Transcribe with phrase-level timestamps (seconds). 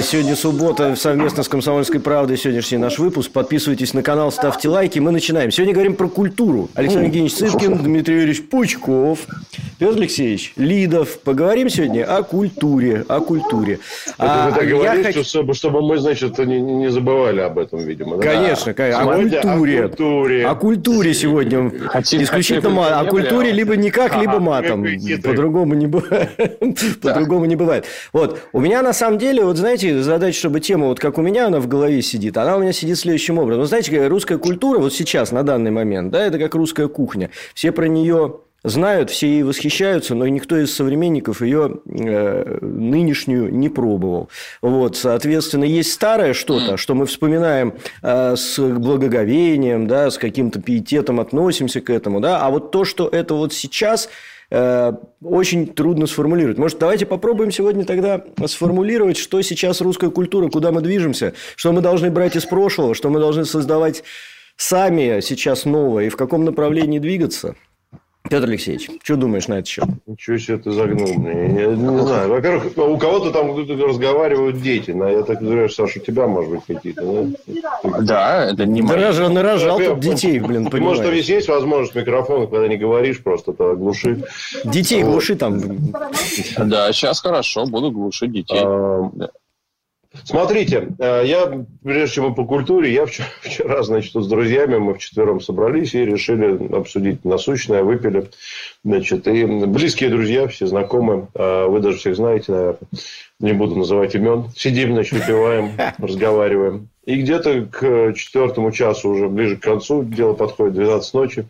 [0.00, 3.32] Сегодня суббота, совместно с «Комсомольской правдой» сегодняшний наш выпуск.
[3.32, 5.00] Подписывайтесь на канал, ставьте лайки.
[5.00, 5.50] Мы начинаем.
[5.50, 6.70] Сегодня говорим про культуру.
[6.74, 9.26] Александр Евгеньевич Цыпкин, Дмитрий Юрьевич Пучков,
[9.78, 11.20] Петр Алексеевич Лидов.
[11.20, 13.04] Поговорим сегодня о культуре.
[13.08, 13.78] О культуре.
[14.06, 15.24] Это а, ты так говоришь, хочу...
[15.24, 18.18] чтобы, чтобы мы, значит, не, не забывали об этом, видимо.
[18.18, 18.74] Конечно, да.
[18.74, 19.02] конечно.
[19.02, 19.84] О культуре.
[19.84, 20.46] О культуре.
[20.46, 21.70] О культуре сегодня.
[21.88, 22.92] Хотим, исключительно мат.
[22.92, 24.84] О культуре либо никак, а, либо матом.
[25.22, 26.58] По-другому не бывает.
[27.02, 27.86] По-другому не бывает.
[28.12, 28.40] Вот.
[28.52, 31.46] У меня на самом деле, вот знаете, знаете, задача, чтобы тема, вот как у меня
[31.46, 33.60] она в голове сидит, она у меня сидит следующим образом.
[33.60, 37.30] Вы знаете, русская культура вот сейчас, на данный момент, да, это как русская кухня.
[37.54, 43.68] Все про нее знают, все ей восхищаются, но никто из современников ее э, нынешнюю не
[43.68, 44.28] пробовал.
[44.62, 51.20] Вот, соответственно, есть старое что-то, что мы вспоминаем э, с благоговением, да, с каким-то пиететом
[51.20, 54.08] относимся к этому, да, а вот то, что это вот сейчас
[54.50, 54.92] Э,
[55.22, 56.58] очень трудно сформулировать.
[56.58, 61.82] Может, давайте попробуем сегодня тогда сформулировать, что сейчас русская культура, куда мы движемся, что мы
[61.82, 64.04] должны брать из прошлого, что мы должны создавать
[64.56, 67.56] сами сейчас новое и в каком направлении двигаться–
[68.30, 69.84] Петр Алексеевич, что думаешь на это счет?
[70.06, 71.60] Ничего себе ты загнул мне.
[71.60, 72.28] Я не знаю.
[72.28, 74.90] Во-первых, у кого-то там разговаривают дети.
[74.90, 77.30] Но я так думаю, Саша, у тебя, может быть, какие-то.
[77.82, 80.98] Да, да это не Нарожал, нарожал тут детей, блин, понимаешь.
[80.98, 84.22] Может, там есть возможность микрофона, когда не говоришь, просто то глуши.
[84.64, 85.60] Детей глуши там.
[86.58, 88.60] Да, сейчас хорошо, буду глушить детей.
[90.24, 95.40] Смотрите, э, я, прежде чем по культуре, я вчера, вчера, значит, с друзьями мы вчетвером
[95.40, 98.28] собрались и решили обсудить насущное, выпили.
[98.84, 102.78] Значит, и близкие друзья, все знакомые, э, вы даже всех знаете, наверное,
[103.40, 104.50] не буду называть имен.
[104.56, 106.88] Сидим, значит, выпиваем, разговариваем.
[107.04, 111.46] И где-то к четвертому часу, уже ближе к концу, дело подходит 12 ночи,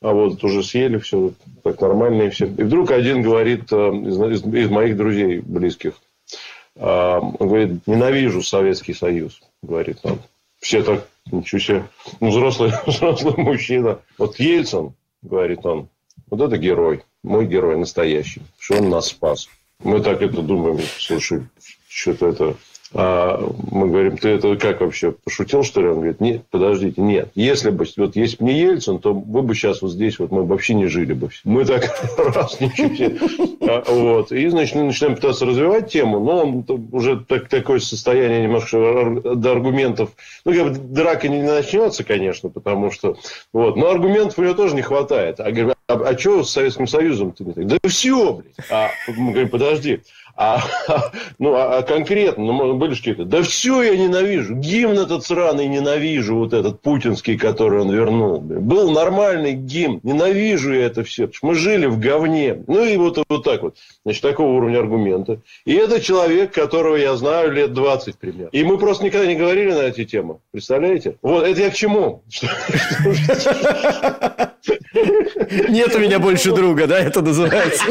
[0.00, 2.46] а вот уже съели все, так нормально и все.
[2.46, 5.94] И вдруг один говорит э, из, из, моих друзей близких–
[6.76, 10.18] говорит, ненавижу Советский Союз, говорит он.
[10.58, 11.88] Все так, ничего себе,
[12.20, 13.98] ну, взрослый, взрослый мужчина.
[14.18, 15.88] Вот Ельцин, говорит он,
[16.30, 19.48] вот это герой, мой герой настоящий, что он нас спас.
[19.82, 21.46] Мы так это думаем, слушай,
[21.88, 22.56] что-то это
[22.94, 25.88] а мы говорим, ты это как вообще, пошутил, что ли?
[25.88, 27.30] Он говорит, нет, подождите, нет.
[27.34, 30.44] Если бы, вот если бы не Ельцин, то вы бы сейчас вот здесь, вот мы
[30.44, 31.30] вообще не жили бы.
[31.44, 33.56] Мы так раз, ничего.
[33.66, 34.32] А, вот.
[34.32, 40.10] И, значит, начинаем пытаться развивать тему, но он уже так, такое состояние немножко до аргументов.
[40.44, 43.16] Ну, как бы драка не начнется, конечно, потому что...
[43.54, 43.76] Вот.
[43.76, 45.40] Но аргументов у него тоже не хватает.
[45.40, 45.50] А,
[45.88, 47.44] а, а что с Советским Союзом ты?
[47.44, 48.70] Да все, блядь.
[48.70, 50.00] А мы говорим, подожди.
[50.34, 50.60] А,
[51.38, 55.68] ну, а, а конкретно, ну, были же какие-то, да все я ненавижу, гимн этот сраный
[55.68, 58.40] ненавижу, вот этот путинский, который он вернул.
[58.40, 62.62] Был нормальный гимн, ненавижу я это все, мы жили в говне.
[62.66, 65.40] Ну, и вот, вот так вот, значит, такого уровня аргумента.
[65.66, 68.48] И это человек, которого я знаю лет 20 примерно.
[68.52, 71.16] И мы просто никогда не говорили на эти темы, представляете?
[71.20, 72.22] Вот, это я к чему?
[75.68, 77.84] Нет у меня больше друга, да, это называется?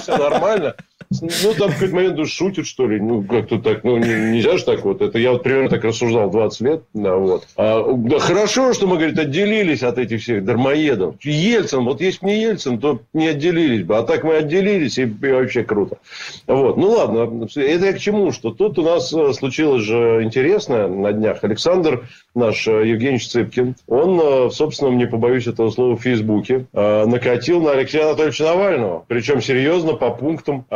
[0.00, 0.74] Все нормально.
[1.10, 3.00] Ну, там в какой-то момент ну, шутит, что ли.
[3.00, 5.00] Ну, как-то так, ну, не, нельзя же так вот.
[5.00, 6.82] Это я вот примерно так рассуждал 20 лет.
[6.92, 7.46] Да, вот.
[7.56, 11.14] А, да, хорошо, что мы, говорит, отделились от этих всех дармоедов.
[11.22, 13.96] Ельцин, вот если бы не Ельцин, то не отделились бы.
[13.96, 15.98] А так мы отделились, и, и вообще круто.
[16.46, 16.76] Вот.
[16.76, 17.46] Ну, ладно.
[17.56, 18.30] Это я к чему?
[18.32, 21.42] Что тут у нас э, случилось же интересное на днях.
[21.42, 26.66] Александр, наш э, Евгений Цыпкин, он э, в собственном, не побоюсь этого слова, в Фейсбуке
[26.72, 29.04] накатил на Алексея Анатольевича Навального.
[29.08, 30.66] Причем серьезно, по пунктам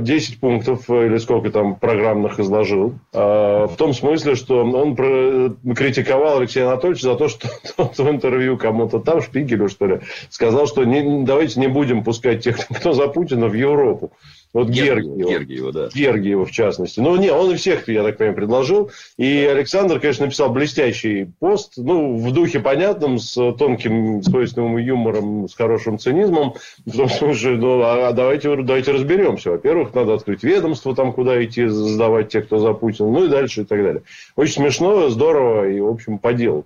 [0.00, 2.94] 10 э, пунктов э, или сколько там программных изложил.
[3.12, 8.56] Э, в том смысле, что он критиковал Алексея Анатольевича за то, что тот в интервью
[8.56, 10.00] кому-то там, Шпигелю, что ли,
[10.30, 14.12] сказал, что не, давайте не будем пускать тех, кто за Путина, в Европу.
[14.54, 15.30] Вот Гергиева.
[15.30, 15.88] Гергиева, да.
[15.94, 17.00] Гергиева, в частности.
[17.00, 18.90] Ну, не, он и всех, я так понимаю, предложил.
[19.18, 21.74] И Александр, конечно, написал блестящий пост.
[21.76, 26.54] Ну, в духе понятном, с тонким, свойственным юмором, с хорошим цинизмом.
[26.86, 29.50] В том смысле, ну, а давайте, давайте разберемся.
[29.50, 33.10] Во-первых, надо открыть ведомство, там, куда идти, сдавать тех, кто за Путина.
[33.10, 34.02] Ну, и дальше, и так далее.
[34.34, 36.64] Очень смешно, здорово и, в общем, по делу.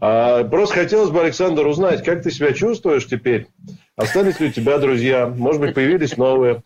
[0.00, 3.46] А, просто хотелось бы, Александр, узнать, как ты себя чувствуешь теперь
[3.96, 5.28] Остались ли у тебя друзья?
[5.28, 6.64] Может быть, появились новые?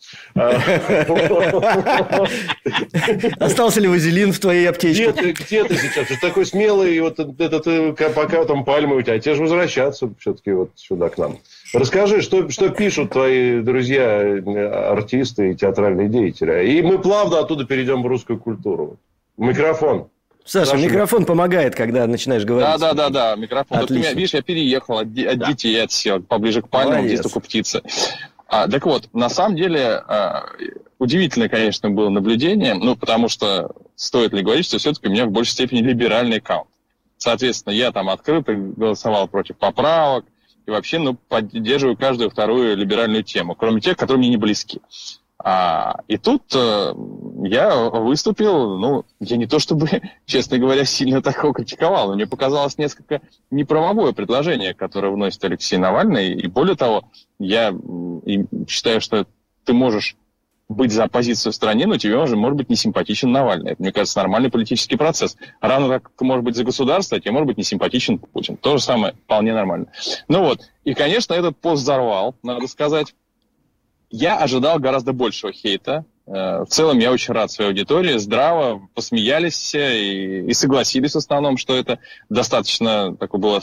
[3.39, 5.13] Остался ли вазелин в твоей аптечке?
[5.13, 6.09] Где ты, где ты сейчас?
[6.09, 9.19] Ты такой смелый, вот этот, э, пока там пальмы у тебя.
[9.19, 11.37] Тебе же возвращаться все-таки вот сюда к нам.
[11.75, 16.67] Расскажи, что, что пишут твои друзья, э, артисты и театральные деятели.
[16.71, 18.97] И мы плавно оттуда перейдем в русскую культуру.
[19.37, 20.09] Микрофон.
[20.49, 22.67] Саша, Саша, микрофон помогает, когда начинаешь говорить.
[22.67, 23.81] Да, да, да, да, микрофон.
[23.81, 25.47] Вот меня, видишь, я переехал от, от да.
[25.47, 27.83] детей, отсел поближе к пальмам, здесь только птицы.
[28.47, 30.47] А, так вот, на самом деле, а,
[30.99, 35.31] удивительное, конечно, было наблюдение, ну, потому что стоит ли говорить, что все-таки у меня в
[35.31, 36.69] большей степени либеральный аккаунт.
[37.19, 40.25] Соответственно, я там открыто голосовал против поправок,
[40.65, 44.81] и вообще, ну, поддерживаю каждую вторую либеральную тему, кроме тех, которые мне не близки.
[45.41, 46.95] А, и тут э,
[47.45, 49.89] я выступил, ну, я не то чтобы,
[50.27, 53.21] честно говоря, сильно такого критиковал, но мне показалось несколько
[53.51, 56.33] неправовое предложение, которое вносит Алексей Навальный.
[56.33, 57.05] И более того,
[57.39, 57.73] я
[58.25, 59.27] и считаю, что
[59.65, 60.17] ты можешь
[60.69, 63.73] быть за оппозицию в стране, но тебе уже может быть не симпатичен Навальный.
[63.73, 65.37] Это, мне кажется, нормальный политический процесс.
[65.61, 68.57] Равно как ты можешь быть за государство, а тебе может быть не симпатичен Путин.
[68.57, 69.87] То же самое, вполне нормально.
[70.27, 73.15] Ну вот, и, конечно, этот пост взорвал, надо сказать.
[74.11, 76.05] Я ожидал гораздо большего хейта.
[76.27, 78.17] Э, в целом я очень рад своей аудитории.
[78.17, 83.63] Здраво посмеялись все и, и согласились в основном, что это достаточно такое было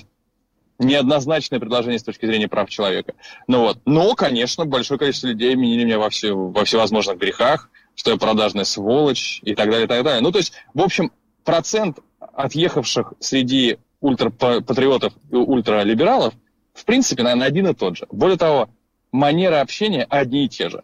[0.77, 3.13] неоднозначное предложение с точки зрения прав человека.
[3.47, 3.79] Ну вот.
[3.85, 8.65] Но, конечно, большое количество людей обвинили меня во, все, во всевозможных грехах, что я продажная
[8.65, 10.21] сволочь и так далее, и так далее.
[10.21, 11.11] Ну, то есть, в общем,
[11.43, 16.33] процент отъехавших среди ультрапатриотов и ультралибералов,
[16.73, 18.05] в принципе, наверное, один и тот же.
[18.11, 18.69] Более того,
[19.15, 20.83] манеры общения одни и те же.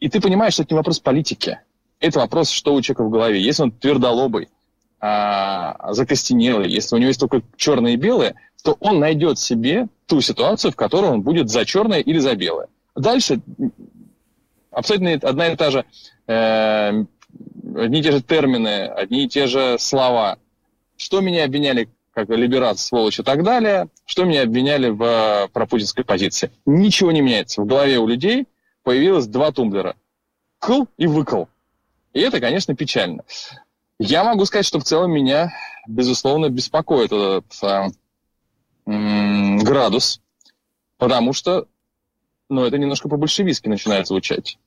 [0.00, 1.58] И ты понимаешь, что это не вопрос политики.
[2.00, 3.40] Это вопрос, что у человека в голове.
[3.40, 4.48] Если он твердолобый,
[5.00, 10.20] а, закостенелый, если у него есть только черное и белое, то он найдет себе ту
[10.20, 12.68] ситуацию, в которой он будет за черное или за белое.
[12.94, 13.40] Дальше
[14.70, 15.84] абсолютно одна и та же,
[16.26, 17.04] э,
[17.76, 20.38] одни и те же термины, одни и те же слова.
[20.96, 26.04] Что меня обвиняли как либерат, сволочь и так далее, что меня обвиняли в э, пропутинской
[26.04, 26.50] позиции.
[26.66, 27.62] Ничего не меняется.
[27.62, 28.46] В голове у людей
[28.82, 29.96] появилось два тумблера.
[30.58, 31.44] Кл и выкл.
[32.12, 33.24] И это, конечно, печально.
[33.98, 35.52] Я могу сказать, что в целом меня,
[35.86, 37.46] безусловно, беспокоит этот
[38.86, 40.20] м- градус,
[40.98, 41.66] потому что
[42.48, 44.58] ну, это немножко по-большевистски начинает звучать.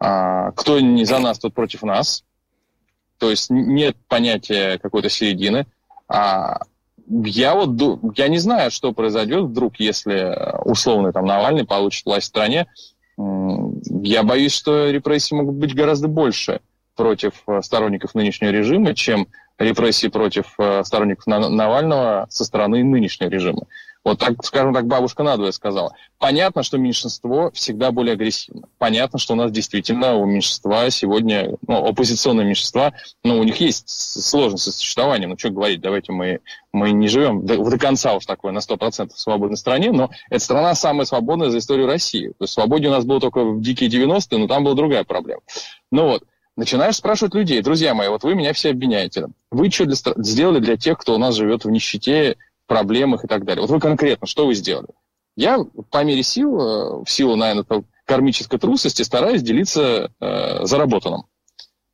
[0.00, 2.24] А, кто не за нас, тот против нас.
[3.18, 5.66] То есть нет понятия какой-то середины.
[6.08, 6.60] А
[7.08, 12.28] я вот я не знаю, что произойдет вдруг, если условный там Навальный получит власть в
[12.28, 12.66] стране.
[13.16, 16.60] Я боюсь, что репрессии могут быть гораздо больше
[16.96, 19.28] против э, сторонников нынешнего режима, чем
[19.58, 23.66] репрессии против э, сторонников Навального со стороны нынешнего режима.
[24.04, 25.94] Вот так, скажем так, бабушка надвое сказала.
[26.18, 28.68] Понятно, что меньшинство всегда более агрессивно.
[28.76, 32.92] Понятно, что у нас действительно у меньшинства сегодня, ну, оппозиционные меньшинства,
[33.22, 35.30] ну, у них есть сложности с существованием.
[35.30, 36.40] Ну, что говорить, давайте мы,
[36.72, 40.44] мы не живем до, до конца уж такой на 100% в свободной стране, но эта
[40.44, 42.28] страна самая свободная за историю России.
[42.28, 45.40] То есть свободе у нас было только в дикие 90-е, но там была другая проблема.
[45.90, 46.24] Ну вот,
[46.56, 49.28] начинаешь спрашивать людей, друзья мои, вот вы меня все обвиняете.
[49.50, 52.36] Вы что для, сделали для тех, кто у нас живет в нищете,
[52.66, 53.62] проблемах и так далее.
[53.62, 54.88] Вот вы конкретно, что вы сделали?
[55.36, 55.58] Я
[55.90, 61.24] по мере сил, э, в силу, наверное, кармической трусости стараюсь делиться э, заработанным.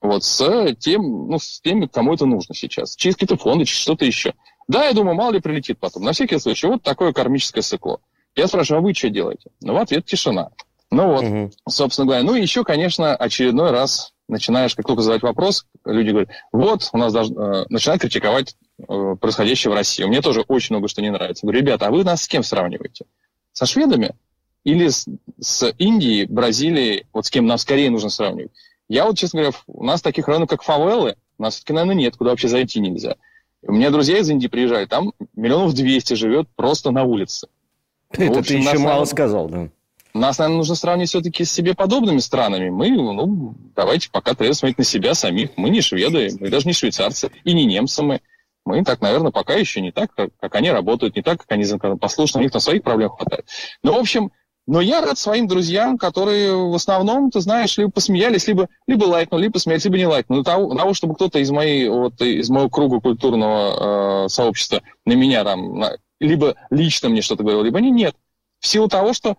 [0.02, 2.96] Вот с тем, ну, с теми, кому это нужно сейчас.
[2.96, 4.34] Через какие-то фонды, через что-то еще.
[4.66, 6.04] Да, я думаю, мало ли прилетит потом.
[6.04, 8.00] На всякий случай, вот такое кармическое сыкло.
[8.34, 9.50] Я спрашиваю, а вы что делаете?
[9.60, 10.50] Ну, в ответ тишина.
[10.90, 11.50] Ну вот, угу.
[11.68, 12.22] собственно говоря.
[12.24, 16.98] Ну и еще, конечно, очередной раз начинаешь, как только задать вопрос, люди говорят, вот, у
[16.98, 18.56] нас даже, э, начинают критиковать
[18.86, 20.04] происходящее в России.
[20.04, 21.46] Мне тоже очень много что не нравится.
[21.46, 23.04] Говорю, ребята, а вы нас с кем сравниваете?
[23.52, 24.12] Со шведами?
[24.64, 25.06] Или с,
[25.40, 27.06] с Индией, Бразилией?
[27.12, 28.52] Вот с кем нам скорее нужно сравнивать?
[28.88, 32.16] Я вот, честно говоря, у нас таких районов, как фавелы, у нас все-таки, наверное, нет,
[32.16, 33.16] куда вообще зайти нельзя.
[33.62, 37.48] У меня друзья из Индии приезжают, там миллионов двести живет просто на улице.
[38.10, 39.68] Это ну, общем, ты еще мало сказал, да.
[40.12, 42.68] Нас, наверное, нужно сравнивать все-таки с себе подобными странами.
[42.68, 45.50] Мы, ну, давайте пока трезво смотреть на себя самих.
[45.56, 48.20] Мы не шведы, мы даже не швейцарцы, и не немцы мы.
[48.64, 51.64] Мы так, наверное, пока еще не так, как, как они работают, не так, как они
[51.98, 53.46] послушны, у них на своих проблем хватает.
[53.82, 54.30] Ну, в общем,
[54.66, 59.42] но я рад своим друзьям, которые в основном, ты знаешь, либо посмеялись, либо, либо лайкнули,
[59.42, 60.42] либо посмеялись, либо не лайкнули.
[60.44, 65.42] Того, того чтобы кто-то из, моей, вот, из моего круга культурного э, сообщества на меня
[65.42, 68.14] там, на, либо лично мне что-то говорил, либо не, нет.
[68.60, 69.36] В силу того, что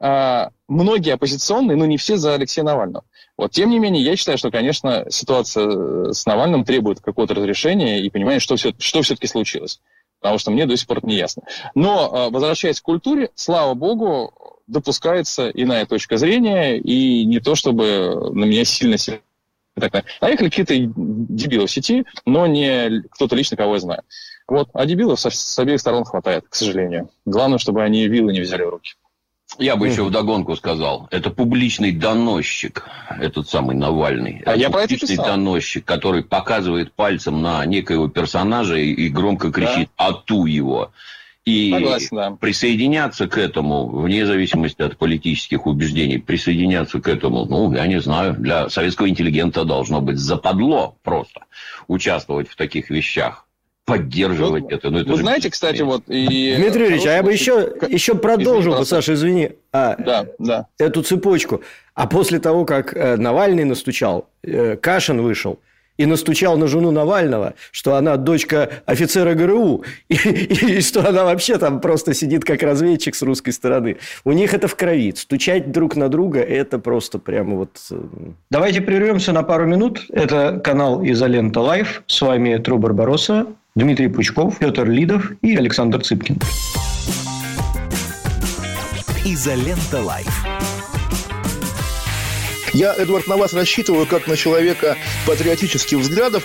[0.00, 3.04] многие оппозиционные, но не все за Алексея Навального.
[3.36, 8.10] Вот, тем не менее, я считаю, что, конечно, ситуация с Навальным требует какого-то разрешения и
[8.10, 9.80] понимания, что, все, что все-таки случилось.
[10.20, 11.42] Потому что мне до сих пор не ясно.
[11.74, 14.32] Но, а, возвращаясь к культуре, слава богу,
[14.66, 19.20] допускается иная точка зрения, и не то, чтобы на меня сильно-сильно
[19.80, 24.02] так Наехали какие-то дебилы в сети, но не кто-то лично, кого я знаю.
[24.46, 24.68] Вот.
[24.72, 27.10] А дебилов с обеих сторон хватает, к сожалению.
[27.24, 28.94] Главное, чтобы они вилы не взяли в руки.
[29.58, 32.86] Я бы еще вдогонку сказал, это публичный доносчик,
[33.20, 34.42] этот самый Навальный.
[34.44, 40.08] А это я публичный доносчик, который показывает пальцем на некоего персонажа и громко кричит да.
[40.08, 40.92] «Ату его!».
[41.44, 42.30] И Согласен, да.
[42.30, 48.32] присоединяться к этому, вне зависимости от политических убеждений, присоединяться к этому, ну, я не знаю,
[48.32, 51.44] для советского интеллигента должно быть западло просто
[51.86, 53.46] участвовать в таких вещах
[53.84, 54.90] поддерживать вот, это.
[54.90, 56.04] Ну, это вы знаете, кстати, вот...
[56.08, 56.54] И...
[56.56, 60.66] Дмитрий Ильич, а я бы еще, еще продолжил бы, Саша, извини, а, да, да.
[60.78, 61.62] эту цепочку.
[61.94, 65.58] А после того, как э, Навальный настучал, э, Кашин вышел,
[65.96, 71.24] и настучал на жену Навального, что она дочка офицера ГРУ, и, и, и что она
[71.24, 73.98] вообще там просто сидит как разведчик с русской стороны.
[74.24, 75.12] У них это в крови.
[75.14, 77.78] Стучать друг на друга– это просто прямо вот...
[77.90, 77.96] Э,
[78.50, 80.04] Давайте прервемся на пару минут.
[80.08, 82.02] Это канал «Изолента Live».
[82.06, 86.38] С вами Тру Барбароса, Дмитрий Пучков, Петр Лидов и Александр Цыпкин.
[89.24, 90.44] «Изолента Live».
[92.72, 96.44] Я, Эдвард, на вас рассчитываю как на человека патриотических взглядов.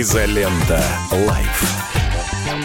[0.00, 0.82] Изолента.
[1.12, 1.62] Live.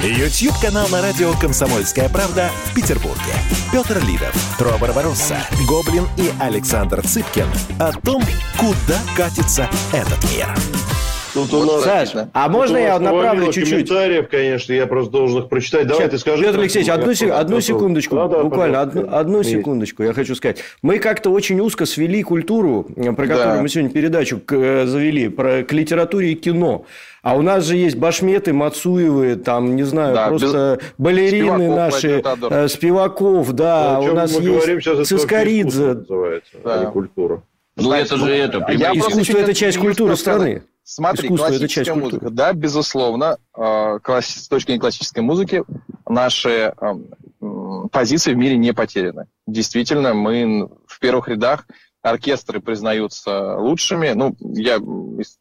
[0.01, 3.33] YouTube-канал на радио «Комсомольская правда» в Петербурге.
[3.71, 8.23] Петр Лидов, Тру Барбаросса, Гоблин и Александр Цыпкин о том,
[8.57, 10.47] куда катится этот мир.
[11.47, 13.69] Тут у нас, Саш, а можно я направлю чуть-чуть?
[13.69, 15.87] комментариев, конечно, я просто должен их прочитать.
[15.87, 16.43] Давай Сейчас, ты скажи.
[16.43, 20.59] Петр Алексеевич, одну, сек- одну секундочку, да, да, буквально одну, одну секундочку, я хочу сказать.
[20.81, 23.61] Мы как-то очень узко свели культуру, про которую да.
[23.61, 26.85] мы сегодня передачу к, э, завели, про, к литературе и кино.
[27.21, 30.87] А у нас же есть Башметы, Мацуевы, там, не знаю, да, просто без...
[30.97, 35.95] балерины Спиваков, наши, э, Спиваков, да, да у нас есть Цискоридзе.
[35.95, 36.15] Да.
[36.63, 37.43] А не культура.
[37.75, 38.59] Ну, это же это.
[38.69, 40.63] Искусство– это часть культуры страны.
[40.91, 42.31] Смотри, Искусство классическая это музыка, культуры.
[42.31, 45.63] да, безусловно, э, с точки зрения классической музыки
[46.07, 46.73] наши
[47.91, 49.27] позиции в мире не потеряны.
[49.45, 51.67] Действительно, мы в первых рядах
[52.01, 54.11] оркестры признаются лучшими.
[54.11, 54.79] Ну, я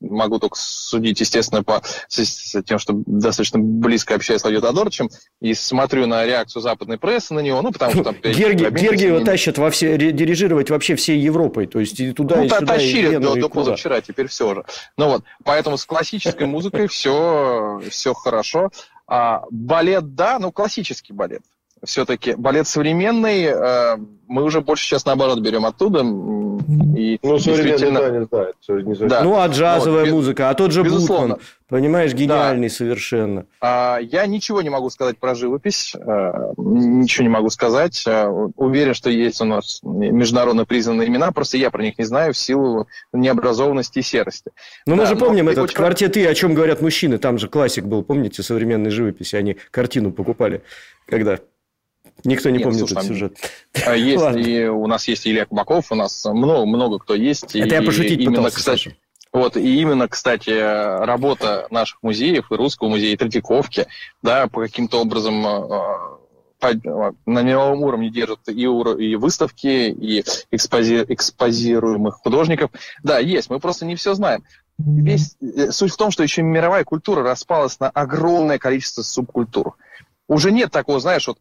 [0.01, 5.11] могу только судить, естественно, по с тем, что достаточно близко общаюсь с Владимиром Тодоровичем,
[5.41, 8.17] и смотрю на реакцию западной прессы на него, ну, потому что там...
[8.23, 12.49] Герги, Гергиева тащат во все, дирижировать вообще всей Европой, то есть и туда, ну, и
[12.49, 14.65] сюда, тащили и до, до позавчера, теперь все же.
[14.97, 18.71] Ну вот, поэтому с классической музыкой все, все хорошо.
[19.11, 21.43] А балет, да, ну, классический балет
[21.85, 23.97] все-таки балет современный, э,
[24.29, 26.01] мы уже больше сейчас наоборот берем оттуда.
[26.01, 28.01] И ну, действительно...
[28.01, 28.55] да, не знаю.
[28.69, 29.23] Не да.
[29.23, 31.35] Ну, а джазовая вот, музыка, а тот же безусловно.
[31.35, 32.75] Бутман, понимаешь, гениальный да.
[32.75, 33.47] совершенно.
[33.61, 38.05] А, я ничего не могу сказать про живопись, а, ничего не могу сказать.
[38.07, 42.35] А, уверен, что есть у нас международно признанные имена, просто я про них не знаю
[42.35, 44.51] в силу необразованности и серости.
[44.85, 45.77] Ну, да, мы же помним этот очень...
[45.77, 50.13] квартет «И», о чем говорят мужчины, там же классик был, помните, современной живописи, они картину
[50.13, 50.63] покупали,
[51.07, 51.39] когда
[52.25, 53.37] Никто не Нет, помнит слушай, этот сюжет.
[53.87, 57.55] А есть и у нас есть Илья Кубаков, у нас много, много кто есть.
[57.55, 58.97] Это и, я пошутить именно, пытался, кстати,
[59.33, 63.87] Вот, и именно, кстати, работа наших музеев, и Русского музея, и Третьяковки,
[64.23, 66.19] да, по каким-то образом а,
[66.59, 66.73] по,
[67.27, 72.71] на мировом уровне держат и, и выставки, и экспози, экспозируемых художников.
[73.03, 74.45] Да, есть, мы просто не все знаем.
[74.79, 79.77] Весь, э, суть в том, что еще мировая культура распалась на огромное количество субкультур.
[80.29, 81.39] Уже нет такого, знаешь, вот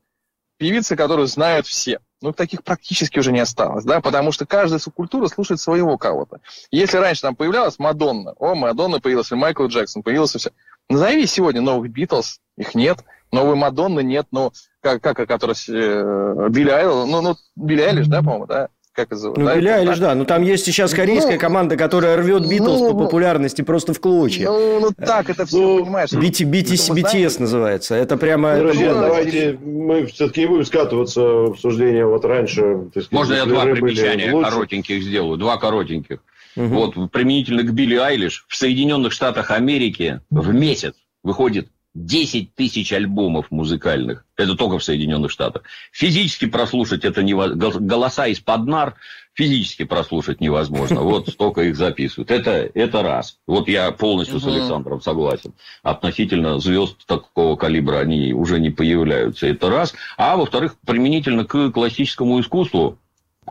[0.58, 2.00] певицы, которые знают все.
[2.22, 6.40] Ну, таких практически уже не осталось, да, потому что каждая субкультура слушает своего кого-то.
[6.72, 10.52] Если раньше там появлялась Мадонна, о, Мадонна появилась, или Майкл Джексон, появился все.
[10.90, 16.70] Назови сегодня новых Битлз, их нет, новой Мадонны нет, ну, как, как которая, э, Билли
[16.72, 19.38] Айлиш, ну, ну, Билли Айлиш, да, по-моему, да, как это зовут?
[19.38, 20.16] Ну, да, Билли Айлиш, да.
[20.16, 24.00] Ну, там есть сейчас корейская ну, команда, которая рвет Битлз ну, по популярности просто в
[24.00, 24.48] клочья.
[24.48, 26.12] Ну, ну так это все, ну, понимаешь.
[26.12, 27.94] BT, BT, BTS называется.
[27.94, 28.56] Это прямо...
[28.56, 29.00] Ну, друзья, это...
[29.02, 32.88] давайте мы все-таки не будем скатываться в обсуждение вот раньше.
[32.90, 35.38] Сказать, Можно я два примечания коротеньких сделаю?
[35.38, 36.18] Два коротеньких.
[36.56, 36.66] Угу.
[36.66, 43.50] Вот, применительно к Билли Айлиш, в Соединенных Штатах Америки в месяц выходит 10 тысяч альбомов
[43.50, 44.24] музыкальных.
[44.36, 45.64] Это только в Соединенных Штатах.
[45.92, 47.80] Физически прослушать это невозможно.
[47.80, 48.96] Голоса из-под нар
[49.34, 51.02] физически прослушать невозможно.
[51.02, 52.30] Вот столько их записывают.
[52.30, 53.40] Это, это раз.
[53.48, 55.54] Вот я полностью с Александром согласен.
[55.82, 59.48] Относительно звезд такого калибра они уже не появляются.
[59.48, 59.96] Это раз.
[60.18, 63.00] А во-вторых, применительно к классическому искусству,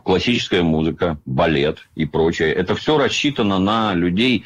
[0.03, 4.45] классическая музыка, балет и прочее, это все рассчитано на людей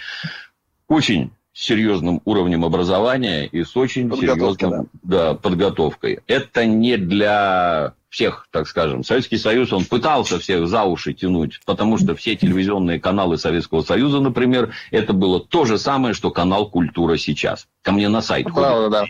[0.88, 4.86] очень серьезным уровнем образования и с очень серьезной да.
[5.04, 6.20] Да, подготовкой.
[6.28, 9.04] Это не для всех, так скажем.
[9.04, 14.20] Советский Союз, он пытался всех за уши тянуть, потому что все телевизионные каналы Советского Союза,
[14.20, 17.68] например, это было то же самое, что канал «Культура» сейчас.
[17.82, 18.92] Ко мне на сайт Правда, ходит.
[18.92, 19.06] Да.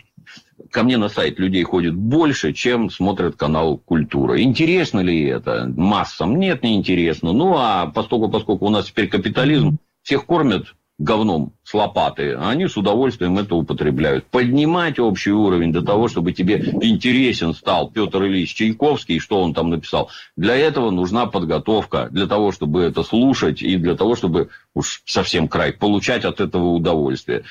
[0.70, 4.42] Ко мне на сайт людей ходит больше, чем смотрят канал «Культура».
[4.42, 6.40] Интересно ли это массам?
[6.40, 7.34] Нет, не интересно.
[7.34, 12.78] Ну, а поскольку, поскольку у нас теперь капитализм, всех кормят говном с лопаты, они с
[12.78, 14.26] удовольствием это употребляют.
[14.26, 19.70] Поднимать общий уровень до того, чтобы тебе интересен стал Петр Ильич Чайковский, что он там
[19.70, 20.10] написал.
[20.36, 25.48] Для этого нужна подготовка, для того, чтобы это слушать и для того, чтобы уж совсем
[25.48, 27.44] край получать от этого удовольствие.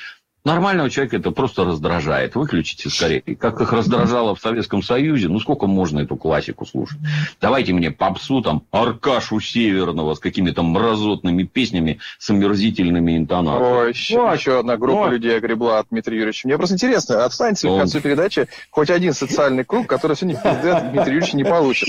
[0.43, 2.33] Нормального человека это просто раздражает.
[2.33, 3.21] Выключите скорее.
[3.21, 6.97] Как их раздражало в Советском Союзе, ну сколько можно эту классику слушать?
[7.39, 13.81] Давайте мне попсу там Аркашу Северного с какими-то мразотными песнями с омерзительными интонациями.
[13.81, 16.47] Ой, еще, ну, еще одна группа ну, людей огребла от Дмитрия Юрьевича.
[16.47, 20.69] Мне просто интересно, отстаньте ли к концу передачи хоть один социальный круг, который сегодня пизды
[20.69, 21.87] от Дмитрия Юрьевича не получит.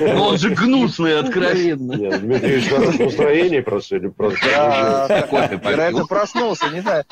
[0.00, 1.94] Ну, он же гнусный, откровенно.
[1.94, 4.36] Нет, Дмитрий Юрьевич в настроении просто или просто...
[5.64, 7.04] Вероятно, проснулся, не знаю.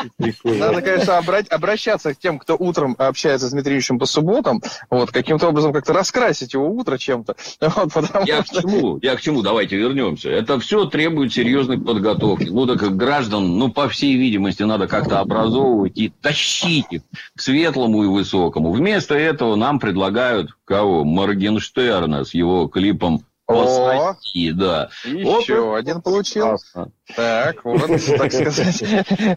[0.45, 5.73] Надо, конечно, обращаться к тем, кто утром общается с Дмитриевичем по субботам, вот, каким-то образом
[5.73, 7.35] как-то раскрасить его утро чем-то.
[7.95, 8.61] Вот, Я что...
[8.61, 8.99] к чему?
[9.03, 9.43] Я к чему?
[9.43, 10.31] Давайте вернемся.
[10.31, 12.45] Это все требует серьезной подготовки.
[12.45, 17.03] Ну, так граждан, ну, по всей видимости, надо как-то образовывать и тащить их
[17.35, 18.73] к светлому и высокому.
[18.73, 21.05] Вместо этого нам предлагают кого?
[21.05, 24.17] Моргенштерна с его клипом о,
[24.53, 24.89] да.
[25.05, 26.67] Еще вот, один получился.
[26.73, 26.93] Классно.
[27.15, 27.81] Так, вот,
[28.19, 28.83] так сказать.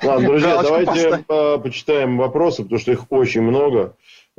[0.04, 3.96] Ладно, друзья, давайте э, почитаем вопросы, потому что их очень много.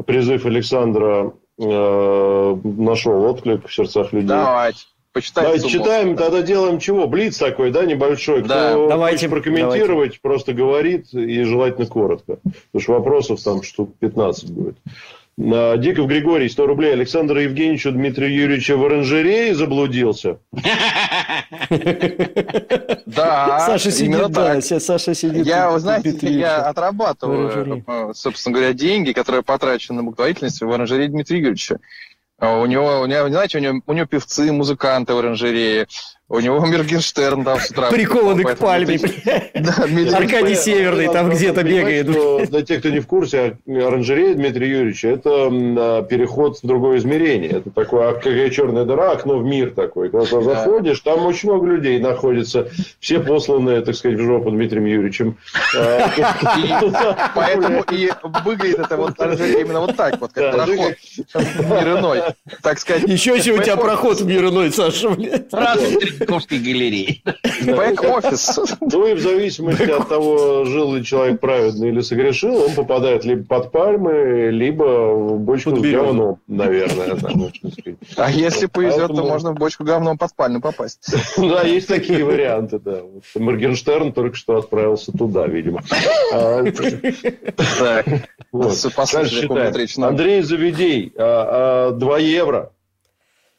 [0.06, 4.28] Призыв Александра э, нашел отклик в сердцах людей.
[4.28, 4.80] Давайте.
[5.12, 6.24] Почитаем давайте читаем, да.
[6.24, 7.08] тогда делаем чего?
[7.08, 8.42] Блиц такой, да, небольшой.
[8.42, 8.70] Да.
[8.72, 10.20] Кто давайте прокомментировать, давайте.
[10.20, 12.36] просто говорит и желательно коротко.
[12.36, 14.76] Потому что вопросов там штук 15 будет.
[15.38, 16.92] Диков Григорий, 100 рублей.
[16.92, 20.38] Александр Евгеньевич у Дмитрия Юрьевича в оранжерее заблудился.
[23.06, 25.46] Да, Саша сидит, да, Саша сидит.
[25.46, 31.08] Я, вы знаете, я отрабатываю, э, собственно говоря, деньги, которые потрачены на благотворительность в оранжерее
[31.08, 31.78] Дмитрия Юрьевича.
[32.38, 35.86] А у него, у него, знаете, у него, у него певцы, музыканты в оранжерее,
[36.30, 37.90] у него Мергенштерн там с утра.
[37.90, 38.96] Прикованы к пальме.
[40.14, 42.50] Аркадий Северный там где-то бегает.
[42.50, 47.50] Для тех, кто не в курсе, оранжерея Дмитрия Юрьевича– это а, переход в другое измерение.
[47.50, 50.10] Это такое, как черная дыра, окно в мир такой.
[50.10, 52.68] Когда заходишь, там очень много людей находится.
[53.00, 55.38] Все посланные, так сказать, в жопу Дмитрием Юрьевичем.
[55.74, 58.10] А, поэтому и
[58.44, 60.94] выглядит это вот оранжерея именно вот так, вот как проход
[61.32, 62.22] в мир иной.
[62.62, 63.08] Так сказать.
[63.08, 65.16] Еще у тебя проход в мир иной, Саша.
[65.52, 65.80] Раз
[66.18, 67.22] Третьяковской галереи.
[67.64, 68.58] Бэк-офис.
[68.80, 73.44] Ну и в зависимости от того, жил ли человек праведно или согрешил, он попадает либо
[73.44, 77.16] под пальмы, либо в бочку с говном, наверное.
[78.16, 81.14] А если повезет, то можно в бочку говном под пальму попасть.
[81.48, 83.00] Да, есть такие варианты, да.
[83.34, 85.82] Моргенштерн только что отправился туда, видимо.
[86.32, 86.64] А,
[87.78, 88.06] так.
[90.08, 92.72] Андрей Заведей, 2 а, а, евро.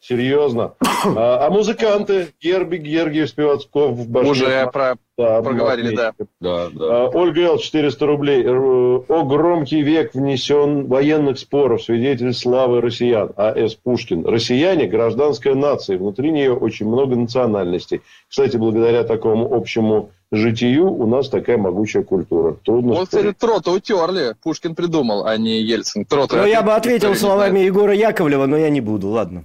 [0.02, 0.76] Серьезно.
[1.06, 2.30] А, а музыканты?
[2.42, 4.32] Герби, Гергиев, Спивацков, Башков.
[4.32, 4.96] Уже про...
[5.18, 6.14] да, проговорили, да.
[6.40, 7.06] да, да.
[7.06, 7.58] А, Ольга Л.
[7.58, 8.46] 400 рублей.
[8.48, 11.84] О громкий век внесен военных споров.
[11.84, 13.32] Свидетель славы россиян.
[13.36, 13.76] А.С.
[13.76, 14.26] Пушкин.
[14.26, 15.98] Россияне– гражданская нация.
[15.98, 18.02] Внутри нее очень много национальностей.
[18.30, 22.56] Кстати, благодаря такому общему житию у нас такая могучая культура.
[22.64, 24.36] Трудно вот, кстати, Трота утерли.
[24.44, 26.06] Пушкин придумал, а не Ельцин.
[26.06, 29.44] Трота ну, я бы ответил словами Егора Яковлева, но я не буду, ладно.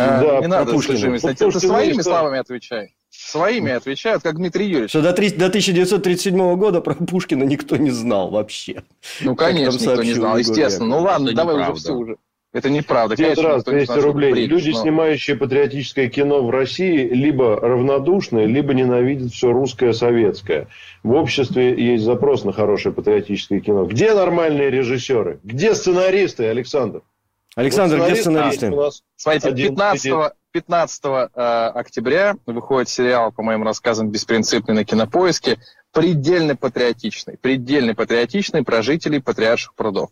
[0.00, 1.18] А, да, не надо Пушкина.
[1.18, 2.94] С Ты своими словами отвечай.
[3.10, 4.90] Своими отвечают, как Дмитрий Юрьевич.
[4.90, 8.84] Что до, 3, до 1937 года про Пушкина никто не знал вообще.
[9.20, 10.88] Ну, конечно, никто не знал, естественно.
[10.88, 12.16] Ну, ладно, давай уже все уже.
[12.52, 13.14] Это неправда.
[13.14, 14.32] Дед раз, 200 рублей.
[14.32, 14.80] Бред, Люди, но...
[14.80, 20.66] снимающие патриотическое кино в России, либо равнодушны, либо ненавидят все русское, советское.
[21.04, 23.84] В обществе есть запрос на хорошее патриотическое кино.
[23.84, 25.38] Где нормальные режиссеры?
[25.44, 27.02] Где сценаристы, Александр?
[27.60, 28.72] Александр, вот где сценаристы?
[29.16, 30.12] Смотрите, 15,
[30.52, 31.36] 15 э,
[31.74, 35.58] октября выходит сериал, по моим рассказам, «Беспринципный» на Кинопоиске.
[35.92, 37.36] Предельно патриотичный.
[37.36, 40.08] Предельно патриотичный про жителей патриарших прудов.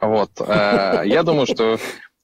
[0.00, 0.30] Вот.
[0.40, 1.78] Э, я думаю, что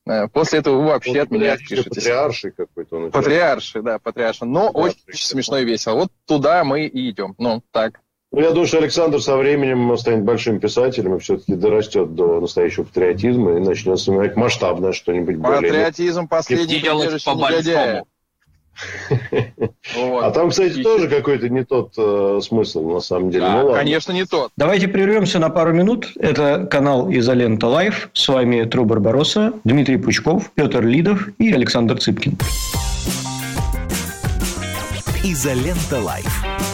[0.06, 1.84] э, После этого вы вообще от меня отпишетесь.
[1.84, 3.10] Патриарший какой-то.
[3.10, 4.48] Патриарший, да, патриарший.
[4.48, 5.94] Но очень смешно и весело.
[5.94, 7.34] Вот туда мы и идем.
[7.36, 8.00] Ну, так.
[8.34, 12.82] Ну, я думаю, что Александр со временем станет большим писателем и все-таки дорастет до настоящего
[12.82, 15.60] патриотизма и начнет снимать масштабное что-нибудь более...
[15.60, 18.04] Патриотизм последний негодяя.
[20.20, 23.44] А там, кстати, тоже какой-то не тот э, смысл, на самом деле.
[23.44, 24.50] Да, ну, конечно, не тот.
[24.56, 26.10] Давайте прервемся на пару минут.
[26.16, 28.10] Это канал Изолента Live.
[28.14, 32.36] С вами Тру Барбароса, Дмитрий Пучков, Петр Лидов и Александр Цыпкин.
[35.22, 36.73] Изолента Live.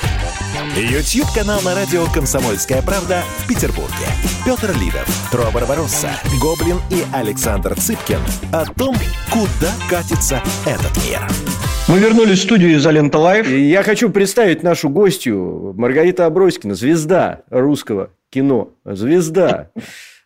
[0.69, 4.05] YouTube-канал на радио «Комсомольская правда» в Петербурге.
[4.45, 8.19] Петр Лидов, Тру Барбаросса, Гоблин и Александр Цыпкин
[8.53, 8.95] о том,
[9.31, 11.19] куда катится этот мир.
[11.87, 13.49] Мы вернулись в студию «Изолента Live».
[13.49, 18.69] И я хочу представить нашу гостью Маргарита Аброськина, звезда русского кино.
[18.85, 19.71] Звезда.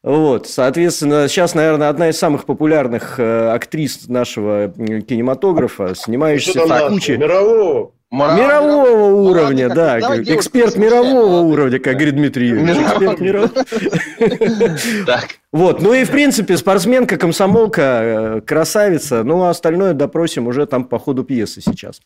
[0.03, 7.17] Вот, соответственно, сейчас, наверное, одна из самых популярных э, актрис нашего кинематографа, снимающаяся в куче...
[7.17, 12.77] Мирового Морал, мирового уровня, Морал, да, как, эксперт мирового уровня, как говорит Дмитрий Юрьевич.
[12.77, 13.51] Эксперт мирового.
[15.51, 20.83] Вот, ну и в принципе спортсменка, комсомолка, э, красавица, ну а остальное допросим уже там
[20.83, 22.01] по ходу пьесы сейчас.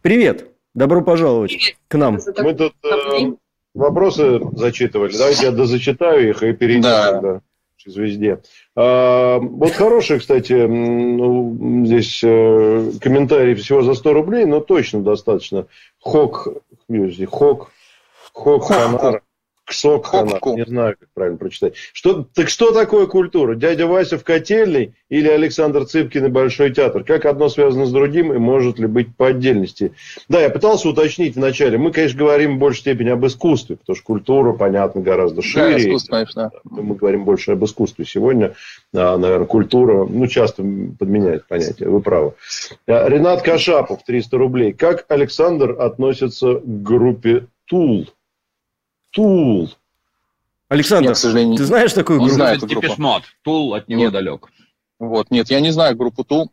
[0.00, 2.18] Привет, добро пожаловать к нам.
[2.38, 3.32] Мы тут э,
[3.74, 7.40] вопросы зачитывали, давайте я дозачитаю их и перейдем да.
[7.86, 8.40] Звезде.
[8.76, 15.66] А, вот хороший, кстати, ну, здесь э, комментарий всего за 100 рублей, но точно достаточно.
[16.00, 16.48] Хок,
[17.30, 17.70] Хок,
[18.32, 19.22] Хок, Ханара.
[19.64, 21.74] Ксок, не знаю, как правильно прочитать.
[21.94, 23.54] Что, так что такое культура?
[23.54, 27.02] Дядя Вася в котельной или Александр Цыпкин и Большой театр?
[27.02, 29.92] Как одно связано с другим и может ли быть по отдельности?
[30.28, 31.78] Да, я пытался уточнить вначале.
[31.78, 35.72] Мы, конечно, говорим в большей степени об искусстве, потому что культура, понятно, гораздо шире.
[35.72, 36.50] Да, искусство, конечно.
[36.64, 38.54] Мы говорим больше об искусстве сегодня.
[38.92, 42.34] А, наверное, культура, ну, часто подменяет понятие, вы правы.
[42.86, 44.72] А, Ренат Кашапов, 300 рублей.
[44.74, 48.06] Как Александр относится к группе Тул?
[49.14, 49.70] Тул.
[50.68, 52.30] Александр, нет, к сожалению, ты знаешь такую группу?
[52.30, 52.94] Не знаю эту группу.
[52.98, 53.22] Мод.
[53.42, 54.12] Тул от него нет.
[54.12, 54.48] далек.
[54.98, 56.50] Вот, нет, я не знаю группу Тул.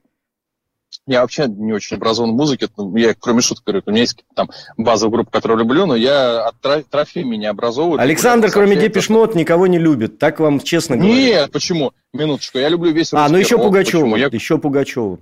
[1.07, 2.67] Я вообще не очень образован в музыке.
[2.95, 6.89] Я, кроме шуток, говорю, у меня есть там базовая группа, которую люблю, но я от
[6.89, 7.99] трофеями не образовываю.
[7.99, 10.19] Александр, кроме Depeche Mode, никого не любит.
[10.19, 11.13] Так вам честно говорю.
[11.13, 11.93] Нет, почему?
[12.13, 14.15] Минуточку, я люблю весь А, ну еще Пугачева.
[14.17, 14.27] Я...
[14.27, 15.17] Еще Пугачева.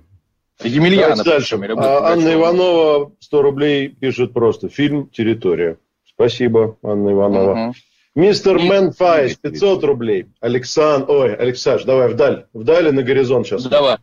[0.62, 1.22] Емельяна.
[1.22, 1.56] Дальше.
[1.76, 4.68] А, Анна Иванова 100 рублей пишет просто.
[4.68, 5.78] Фильм «Территория».
[6.20, 7.68] Спасибо, Анна Иванова.
[7.68, 7.74] Угу.
[8.14, 10.26] Мистер Мэнфайс, 500 рублей.
[10.40, 13.64] Александр, ой, Александр, давай вдаль, вдаль и на горизонт сейчас.
[13.64, 13.96] Давай.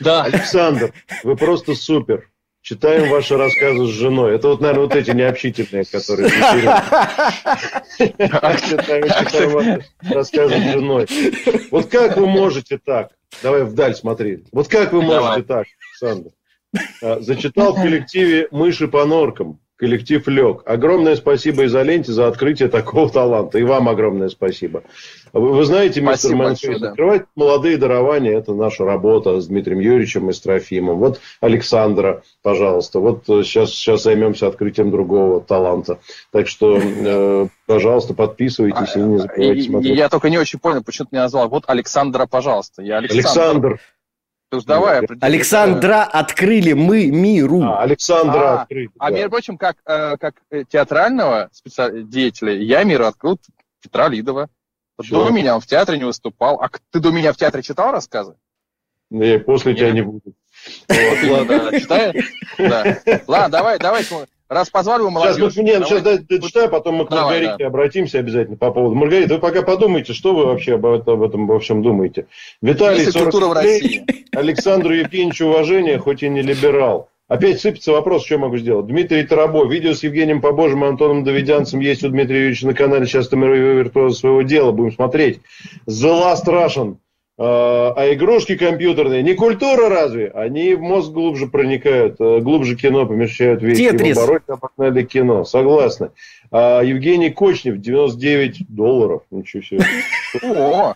[0.00, 0.24] Да.
[0.24, 0.92] Александр,
[1.24, 2.28] вы просто супер.
[2.60, 4.34] Читаем ваши рассказы с женой.
[4.34, 6.28] Это вот, наверное, вот эти необщительные, которые
[8.68, 11.06] Читаем ваши рассказы с женой.
[11.70, 13.12] Вот как вы можете так?
[13.42, 14.44] Давай вдаль смотри.
[14.52, 16.32] Вот как вы можете так, Александр?
[17.02, 20.62] А, зачитал в коллективе «Мыши по норкам» коллектив лег.
[20.66, 23.58] Огромное спасибо Изоленте за открытие такого таланта.
[23.58, 24.82] И вам огромное спасибо.
[25.32, 30.32] Вы, вы знаете, мистер Мэншин, открывать молодые дарования– это наша работа с Дмитрием Юрьевичем и
[30.34, 30.98] с Трофимом.
[30.98, 33.00] Вот Александра, пожалуйста.
[33.00, 35.98] Вот сейчас, сейчас займемся открытием другого таланта.
[36.30, 39.96] Так что, э, пожалуйста, подписывайтесь и не забывайте смотреть.
[39.96, 41.48] Я только не очень понял, почему ты меня назвал.
[41.48, 42.82] Вот Александра, пожалуйста.
[42.82, 43.18] Я Александр.
[43.18, 43.80] Александр.
[44.52, 47.62] Уж давай Александра открыли мы миру.
[47.62, 48.90] А, Александра а, открыли.
[48.98, 49.16] А да.
[49.16, 51.50] между прочим, как, э, как театрального
[52.04, 53.38] деятеля, я миру открыл
[53.80, 54.48] Петра Лидова.
[55.00, 55.24] Что?
[55.24, 56.60] До меня он в театре не выступал.
[56.60, 58.34] А ты до меня в театре читал рассказы?
[59.10, 60.34] Я после тебя не буду.
[63.26, 64.04] Ладно, давай, давай.
[64.50, 65.36] Раз позвали вы молодежь.
[65.36, 68.96] Сейчас, нет, сейчас дочитаю, потом мы к Маргарите обратимся обязательно по поводу.
[68.96, 72.26] Маргарита, вы пока подумайте, что вы вообще об этом, об этом во всем думаете.
[72.60, 74.04] Виталий, 40 в России.
[74.32, 77.08] Александру Евгеньевичу уважение, хоть и не либерал.
[77.28, 78.88] Опять сыпется вопрос, что я могу сделать.
[78.88, 79.64] Дмитрий Тарабо.
[79.68, 83.06] Видео с Евгением Побожим и Антоном Давидянцем есть у Дмитрия Юрьевича на канале.
[83.06, 84.72] Сейчас там виртуоза своего дела.
[84.72, 85.38] Будем смотреть.
[85.86, 86.96] The Last Russian.
[87.42, 90.28] А, а игрушки компьютерные не культура разве?
[90.28, 93.90] Они в мозг глубже проникают, э, глубже кино помещают вещи.
[93.90, 94.14] Тетрис.
[94.18, 96.10] В обороте обогнали кино, согласны.
[96.50, 99.22] А Евгений Кочнев, 99 долларов.
[99.30, 99.80] Ничего себе.
[100.42, 100.92] О,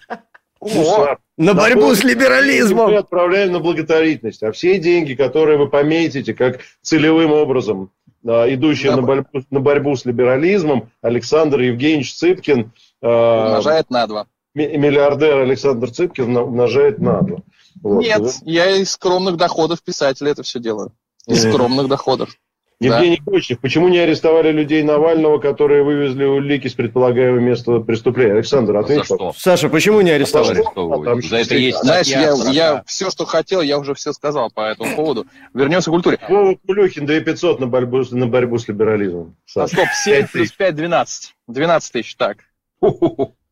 [1.39, 2.91] на борьбу с либерализмом.
[2.91, 4.43] Мы отправляем на благотворительность.
[4.43, 7.91] А все деньги, которые вы пометите как целевым образом,
[8.23, 12.71] идущие на борьбу, на борьбу с либерализмом, Александр Евгеньевич Цыпкин...
[13.01, 17.39] Умножает на два миллиардер Александр Цыпкин умножает на два.
[17.83, 18.03] Вот.
[18.03, 20.93] Нет, я из скромных доходов писателя это все делаю.
[21.27, 22.37] Из скромных доходов.
[22.81, 23.33] Евгений да.
[23.33, 28.33] Кочнев, почему не арестовали людей Навального, которые вывезли улики с предполагаемого места преступления?
[28.33, 28.99] Александр, ответь.
[28.99, 29.33] За что?
[29.37, 30.63] Саша, почему не арестовали?
[30.77, 34.63] А За это есть Знаешь, я, я все, что хотел, я уже все сказал по
[34.63, 35.27] этому поводу.
[35.55, 36.19] Вернемся к культуре.
[36.29, 39.37] Вова Кулюхин, 2500 на борьбу, на борьбу с либерализмом.
[39.55, 41.35] А стоп, 7 плюс 5, 12.
[41.47, 42.39] 12 тысяч, так.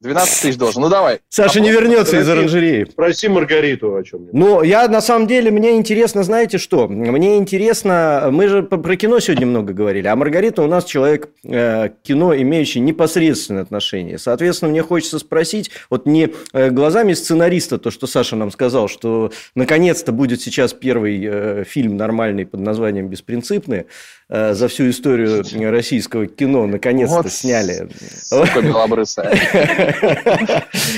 [0.02, 0.82] 12 тысяч должен.
[0.82, 1.20] Ну, давай.
[1.28, 2.86] Саша а не вернется из оранжереи.
[2.90, 4.34] Спроси Маргариту о чем-нибудь.
[4.34, 6.88] Ну, я на самом деле, мне интересно, знаете что?
[6.88, 11.90] Мне интересно, мы же про кино сегодня много говорили, а Маргарита у нас человек э,
[12.02, 14.18] кино, имеющий непосредственное отношение.
[14.18, 19.30] Соответственно, мне хочется спросить, вот не э, глазами сценариста, то, что Саша нам сказал, что
[19.54, 23.86] наконец-то будет сейчас первый э, фильм нормальный под названием «Беспринципные»,
[24.32, 27.88] за всю историю российского кино наконец-то вот сняли.
[28.18, 29.38] Сука белобрысая.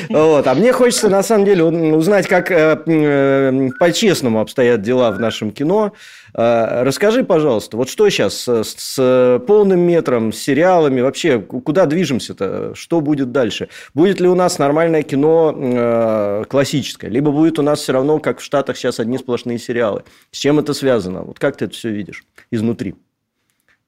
[0.08, 0.46] Вот.
[0.46, 5.50] А мне хочется, на самом деле, узнать, как э, э, по-честному обстоят дела в нашем
[5.50, 5.92] кино.
[6.34, 13.00] Э, расскажи, пожалуйста, вот что сейчас с полным метром, с сериалами, вообще куда движемся-то, что
[13.00, 13.68] будет дальше?
[13.94, 18.44] Будет ли у нас нормальное кино классическое, либо будет у нас все равно, как в
[18.44, 20.04] Штатах сейчас, одни сплошные сериалы?
[20.30, 21.22] С чем это связано?
[21.22, 22.94] Вот как ты это все видишь изнутри?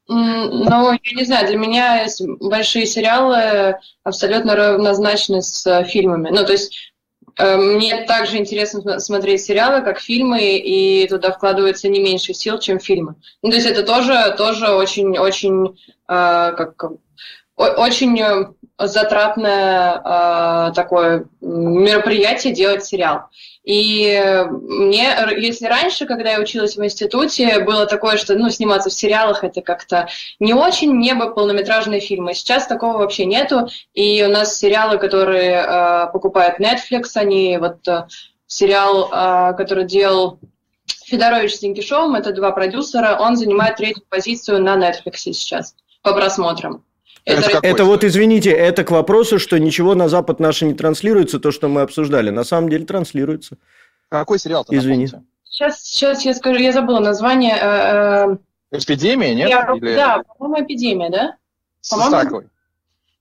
[0.09, 2.07] Ну, я не знаю, для меня
[2.41, 6.31] большие сериалы абсолютно равнозначны с э, фильмами.
[6.31, 6.93] Ну, то есть
[7.39, 12.79] э, мне также интересно смотреть сериалы, как фильмы, и туда вкладывается не меньше сил, чем
[12.79, 13.17] фильмы.
[13.43, 15.77] Ну, то есть это тоже, тоже очень, очень,
[16.09, 16.85] э, как,
[17.57, 23.31] очень затратное такое мероприятие делать сериал.
[23.67, 28.93] И мне, если раньше, когда я училась в институте, было такое, что ну, сниматься в
[28.93, 32.33] сериалах это как-то не очень, мне бы полнометражные фильмы.
[32.33, 33.69] Сейчас такого вообще нету.
[33.93, 38.07] И у нас сериалы, которые э, покупает Netflix, они вот э,
[38.47, 40.39] сериал, э, который делал
[41.05, 46.85] Федорович с Зинкишовым, это два продюсера, он занимает третью позицию на Netflix сейчас по просмотрам.
[47.27, 51.51] Это, это, вот, извините, это к вопросу, что ничего на Запад наше не транслируется, то,
[51.51, 52.31] что мы обсуждали.
[52.31, 53.59] На самом деле транслируется.
[54.09, 54.75] Какой сериал-то?
[54.77, 55.09] Извини.
[55.43, 57.57] Сейчас, сейчас я скажу, я забыла название.
[57.61, 58.37] Э,
[58.71, 59.49] э, Эпидемия, нет?
[59.51, 59.97] Я, Или...
[59.97, 61.37] Да, по-моему, эпидемия, да?
[61.91, 62.43] По-моему,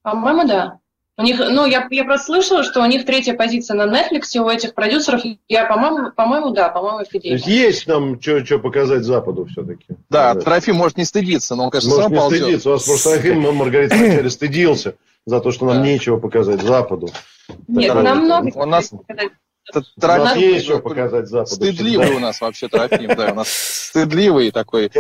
[0.04, 0.80] по-моему, да.
[1.18, 4.50] У них, ну, я, я просто слышала, что у них третья позиция на Netflix у
[4.50, 5.22] этих продюсеров.
[5.48, 7.38] Я, по-моему, по-моему, да, по-моему, эпидемия.
[7.38, 9.86] То есть есть нам что показать Западу все-таки.
[10.10, 12.42] Да, да, Трофим может не стыдиться, но он, конечно, может сам не ползет.
[12.42, 12.70] стыдиться.
[12.70, 15.84] У вас просто Трофим, Маргарита вначале стыдился за то, что нам да.
[15.84, 17.08] нечего показать Западу.
[17.70, 19.30] Нет, так, нам много у нас, это
[20.36, 21.56] есть что показать Западу.
[21.56, 22.18] Стыдливый всегда.
[22.18, 24.92] у нас вообще Трофим, да, у нас стыдливый такой.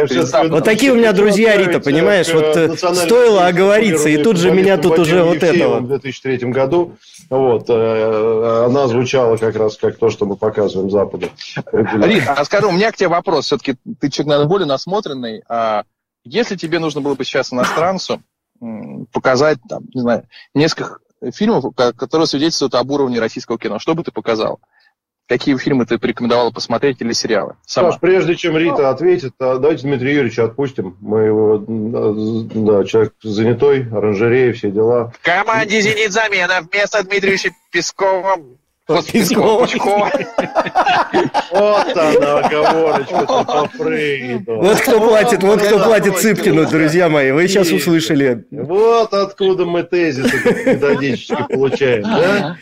[0.49, 4.77] Вот такие у меня друзья, Рита, понимаешь, вот э, стоило оговориться, и тут же меня
[4.77, 6.95] тут уже вот это В 2003 году,
[7.29, 11.29] вот, э, она звучала как раз как то, что мы показываем Западу.
[11.71, 15.83] Рита, а скажи, у меня к тебе вопрос, все-таки ты человек, наверное, более насмотренный, а
[16.23, 18.21] если тебе нужно было бы сейчас иностранцу
[19.11, 20.99] показать, там, не знаю, несколько
[21.33, 23.79] фильмов, которые свидетельствуют об уровне российского кино.
[23.79, 24.59] Что бы ты показал?
[25.27, 27.55] Какие фильмы ты порекомендовала посмотреть или сериалы?
[27.65, 27.91] Сама.
[27.91, 30.97] Саш, прежде чем Рита ответит, а давайте Дмитрия Юрьевича отпустим.
[31.01, 35.11] Мы его, да, человек занятой, оранжерея, все дела.
[35.19, 36.61] В команде «Зенит» замена.
[36.71, 38.37] Вместо Дмитрия Юрьевича Пескова
[38.87, 39.67] Пескова.
[41.51, 44.55] Вот она, оговорочка по Фрейду.
[44.57, 47.31] Вот кто платит, вот кто платит Цыпкину, друзья мои.
[47.31, 48.45] Вы сейчас услышали.
[48.51, 52.57] Вот откуда мы тезисы методически получаем, да?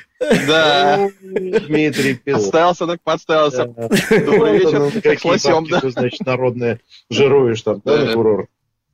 [0.48, 1.10] Да.
[1.22, 2.44] Дмитрий Песков.
[2.44, 3.66] Подставился, так подставился.
[3.66, 5.02] Добрый вечер.
[5.02, 5.90] Какие да?
[5.90, 8.48] значит, народные жируешь там, да, курорт?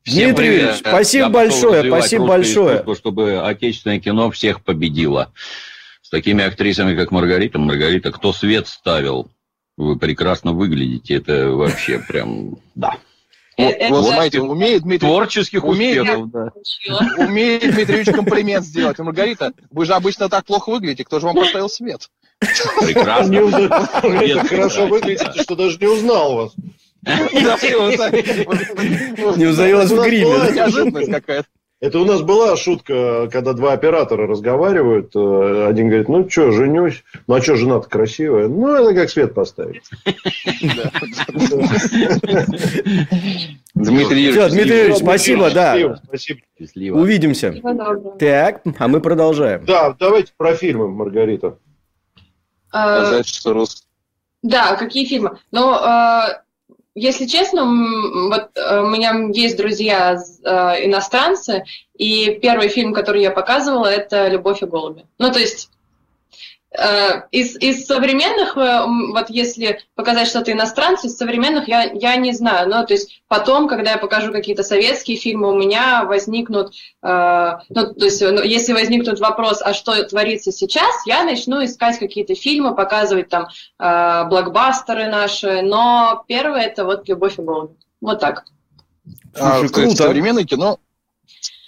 [0.04, 2.84] Дмитрий, спасибо большое, спасибо большое.
[2.96, 5.30] Чтобы отечественное кино всех победило
[6.10, 7.60] с такими актрисами, как Маргарита.
[7.60, 9.30] Маргарита, кто свет ставил?
[9.76, 11.14] Вы прекрасно выглядите.
[11.14, 12.56] Это вообще прям...
[12.74, 12.96] Да.
[13.56, 15.06] Вот, это, вот знаете, умеет Дмитрий...
[15.06, 16.50] Творческих умеет, успехов, да.
[17.16, 18.98] Умеет Дмитриевич комплимент сделать.
[18.98, 21.04] Маргарита, вы же обычно так плохо выглядите.
[21.04, 22.10] Кто же вам поставил свет?
[22.40, 23.48] Прекрасно.
[24.48, 26.52] Хорошо выглядите, что даже не узнал вас.
[27.06, 27.46] Не
[29.46, 30.54] узналась в гриме.
[30.54, 31.46] Неожиданность какая-то.
[31.80, 35.16] Это у нас была шутка, когда два оператора разговаривают.
[35.16, 37.02] Э, один говорит, ну что, женюсь.
[37.26, 38.48] Ну а что, жена-то красивая?
[38.48, 39.84] Ну, это как свет поставить.
[43.74, 44.34] Дмитрий Юрьевич.
[44.34, 45.98] Все, Дмитрий Юрьевич, спасибо, да.
[46.04, 46.40] Спасибо.
[46.58, 46.98] Счастливо.
[46.98, 47.54] Увидимся.
[48.18, 49.64] Так, а мы продолжаем.
[49.64, 51.56] Да, давайте про фильмы, Маргарита.
[52.72, 53.22] А,
[54.42, 55.38] да, какие фильмы?
[55.50, 56.42] Ну, а,
[56.94, 61.64] если честно, вот э, у меня есть друзья э, иностранцы,
[61.96, 65.06] и первый фильм, который я показывала, это «Любовь и голуби».
[65.18, 65.70] Ну, то есть
[66.72, 72.68] из, из современных, э, вот если показать что-то иностранцу, из современных я, я не знаю.
[72.68, 77.94] Но то есть потом, когда я покажу какие-то советские фильмы, у меня возникнут, э, ну,
[77.94, 82.76] то есть ну, если возникнут вопрос, а что творится сейчас, я начну искать какие-то фильмы,
[82.76, 83.48] показывать там
[83.80, 85.62] э, блокбастеры наши.
[85.62, 87.74] Но первое это вот «Любовь и голуби».
[88.00, 88.44] Вот так.
[89.34, 89.96] А, Слушай, круто.
[89.96, 90.78] современное кино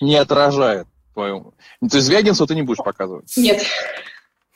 [0.01, 1.55] не отражает твою...
[1.81, 3.33] То есть Звягинцева ты не будешь показывать?
[3.37, 3.65] Нет.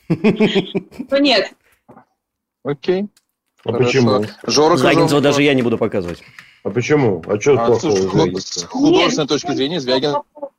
[0.08, 1.52] Ну нет.
[2.64, 3.06] Окей.
[3.64, 4.24] А почему?
[4.44, 6.22] Жора Звягинцева даже я не буду показывать.
[6.62, 7.22] А почему?
[7.26, 8.40] А что а, плохого?
[8.40, 10.16] С художественной точки зрения Звягин...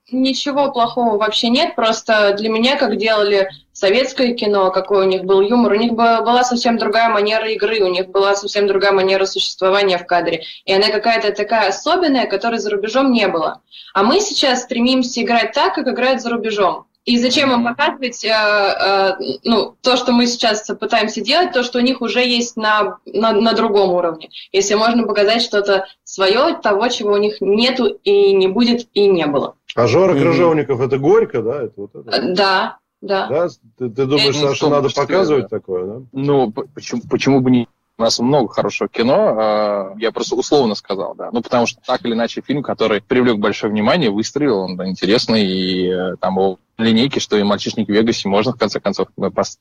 [0.10, 5.42] Ничего плохого вообще нет, просто для меня, как делали советское кино, какой у них был
[5.42, 9.98] юмор, у них была совсем другая манера игры, у них была совсем другая манера существования
[9.98, 13.62] в кадре, и она какая-то такая особенная, которой за рубежом не было.
[13.94, 16.87] А мы сейчас стремимся играть так, как играют за рубежом.
[17.08, 19.14] И зачем им показывать э, э,
[19.46, 23.32] ну, то, что мы сейчас пытаемся делать, то, что у них уже есть на, на,
[23.32, 24.30] на другом уровне.
[24.52, 29.26] Если можно показать что-то свое, того, чего у них нету и не будет и не
[29.26, 29.56] было.
[29.74, 30.22] А Жора mm-hmm.
[30.22, 31.64] Крыжовников это горько, да?
[31.64, 32.10] Это вот это?
[32.10, 33.28] Э, да, да.
[33.28, 33.48] да?
[33.78, 35.60] Ты, ты думаешь, это, Саша, надо показывать да.
[35.60, 36.02] такое, да?
[36.12, 41.16] Ну, почему, почему бы не у нас много хорошего кино, а, я просто условно сказал,
[41.16, 41.30] да.
[41.32, 45.46] Ну, потому что так или иначе фильм, который привлек большое внимание, выстрелил, он да, интересный,
[45.46, 49.08] и э, там его линейки, что и «Мальчишник в Вегасе» можно, в конце концов,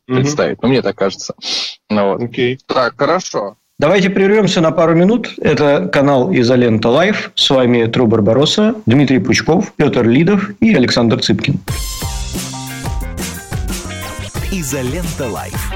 [0.07, 0.59] представить.
[0.59, 0.63] Mm-hmm.
[0.63, 1.35] Ну, мне так кажется.
[1.91, 2.23] Ну, вот.
[2.23, 2.59] okay.
[2.67, 3.57] Так, хорошо.
[3.79, 5.35] Давайте прервемся на пару минут.
[5.39, 7.33] Это канал Изолента Live.
[7.35, 11.61] С вами Тру Барбароса, Дмитрий Пучков, Петр Лидов и Александр Цыпкин.
[14.51, 15.73] Изолента Live.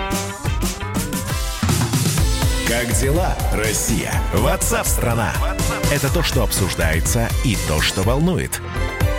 [2.66, 4.12] Как дела, Россия?
[4.32, 5.32] WhatsApp-страна!
[5.92, 8.62] Это то, что обсуждается и то, что волнует.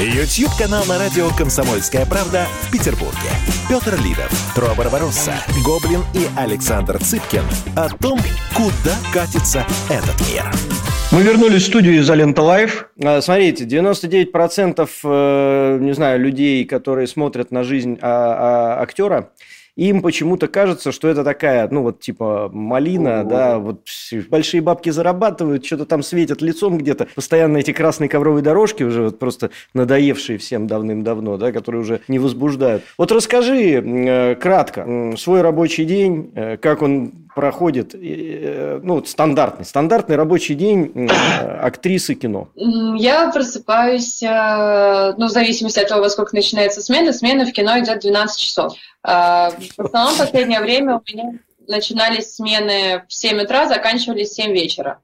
[0.00, 3.30] YouTube-канал на радио «Комсомольская правда» в Петербурге.
[3.68, 7.42] Петр Лидов, Тро Барбаросса, Гоблин и Александр Цыпкин
[7.76, 8.18] о том,
[8.54, 10.50] куда катится этот мир.
[11.12, 12.88] Мы вернулись в студию «Изолента Live».
[13.04, 19.30] А, смотрите, 99% э, не знаю, людей, которые смотрят на жизнь а, а, актера,
[19.76, 23.86] им почему-то кажется, что это такая, ну вот типа малина, да, вот
[24.28, 29.18] большие бабки зарабатывают, что-то там светят лицом где-то, постоянно эти красные ковровые дорожки уже вот
[29.18, 32.82] просто надоевшие всем давным-давно, да, которые уже не возбуждают.
[32.98, 40.16] Вот расскажи э, кратко свой рабочий день, э, как он проходит, э, ну, стандартный, стандартный
[40.16, 41.08] рабочий день
[41.60, 42.48] актрисы кино?
[42.54, 48.00] Я просыпаюсь, ну, в зависимости от того, во сколько начинается смена, смена в кино идет
[48.00, 48.74] 12 часов.
[49.02, 54.52] В основном в последнее время у меня начинались смены в 7 утра, заканчивались в 7
[54.52, 54.98] вечера.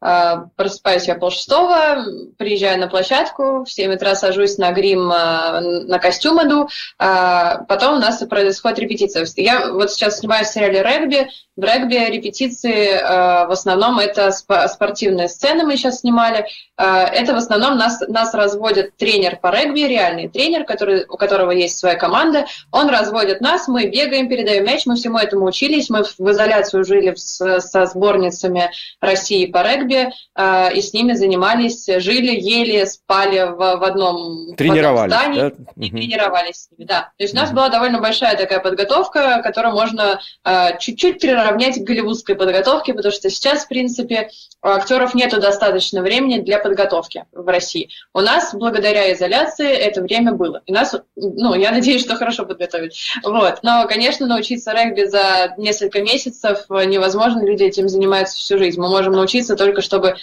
[0.00, 2.04] А, просыпаюсь я полшестого,
[2.36, 8.00] приезжаю на площадку, в 7 утра сажусь на грим, а, на костюм иду, потом у
[8.00, 9.26] нас происходит репетиция.
[9.36, 15.64] Я вот сейчас снимаю в сериале «Регби», в регби репетиции в основном это спортивные сцены
[15.64, 16.46] мы сейчас снимали.
[16.76, 21.78] Это в основном нас, нас разводит тренер по регби, реальный тренер, который, у которого есть
[21.78, 22.46] своя команда.
[22.72, 25.90] Он разводит нас, мы бегаем, передаем мяч, мы всему этому учились.
[25.90, 29.93] Мы в изоляцию жили с, со сборницами России по регби.
[29.94, 35.34] Регби, э, и с ними занимались, жили, ели, спали в, в одном, тренировались, в одном
[35.34, 35.48] здании да?
[35.76, 35.98] и угу.
[35.98, 37.00] тренировались с ними, да.
[37.16, 41.86] То есть у нас была довольно большая такая подготовка, которую можно э, чуть-чуть приравнять к
[41.86, 44.30] голливудской подготовке, потому что сейчас, в принципе,
[44.62, 47.88] у актеров нет достаточно времени для подготовки в России.
[48.12, 50.62] У нас, благодаря изоляции, это время было.
[50.66, 53.14] И нас, ну, я надеюсь, что хорошо подготовить.
[53.22, 53.58] Вот.
[53.62, 58.80] Но, конечно, научиться регби за несколько месяцев невозможно, люди этим занимаются всю жизнь.
[58.80, 60.16] Мы можем научиться только, чтобы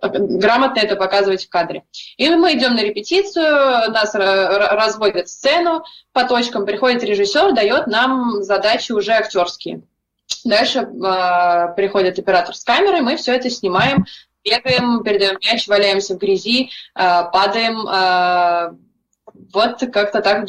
[0.00, 1.84] грамотно это показывать в кадре.
[2.16, 8.92] И мы идем на репетицию, нас разводят сцену по точкам, приходит режиссер, дает нам задачи
[8.92, 9.82] уже актерские.
[10.44, 14.06] Дальше э, приходит оператор с камерой, мы все это снимаем,
[14.44, 17.86] бегаем, передаем мяч, валяемся в грязи, э, падаем.
[17.86, 18.74] Э,
[19.52, 20.46] вот как-то так.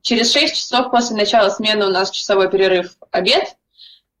[0.00, 3.56] Через 6 часов после начала смены у нас часовой перерыв, обед.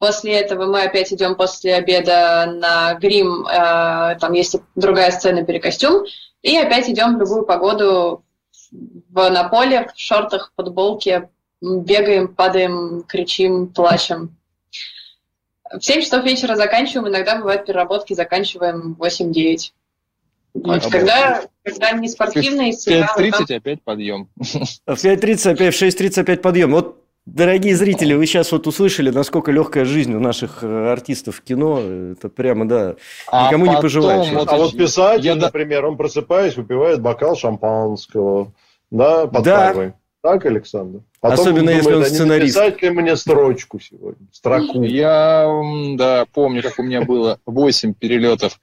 [0.02, 6.04] После этого мы опять идем после обеда на грим, э, там есть другая сцена перекостюм,
[6.42, 8.24] и опять идем в любую погоду
[8.72, 11.30] в, на поле, в шортах, футболке,
[11.60, 14.36] бегаем, падаем, кричим, плачем.
[15.72, 19.70] В 7 часов вечера заканчиваем, иногда бывают переработки, заканчиваем 8-9.
[20.54, 22.72] Вот, когда, когда не спортивные.
[22.72, 23.56] В 5.30 там...
[23.56, 24.28] опять подъем.
[24.36, 26.72] В 5.30 опять, в 6.30 опять подъем.
[26.72, 31.42] Вот Дорогие зрители, вы сейчас вот услышали, насколько легкая жизнь у наших э, артистов в
[31.42, 31.80] кино.
[31.80, 32.96] Это прямо, да,
[33.30, 34.32] а никому не пожелаешь.
[34.32, 35.36] Вот, а вот писатель, я...
[35.36, 38.52] например, он просыпаясь, выпивает бокал шампанского,
[38.90, 39.94] да, под да.
[40.20, 41.00] Так, Александр?
[41.20, 42.56] Потом Особенно думает, если он сценарист.
[42.56, 44.82] Писать мне строчку сегодня, строку.
[44.82, 45.48] Я,
[45.96, 48.60] да, помню, как у меня было 8 перелетов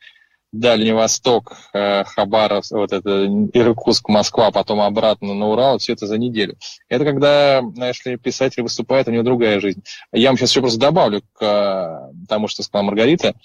[0.51, 6.17] Дальний Восток, э, Хабаровск, вот это Иркутск, Москва, потом обратно на Урал, все это за
[6.17, 6.57] неделю.
[6.87, 9.83] Это когда, знаешь ли, писатель выступает, у него другая жизнь.
[10.11, 13.35] Я вам сейчас еще просто добавлю к э, тому, что сказала Маргарита.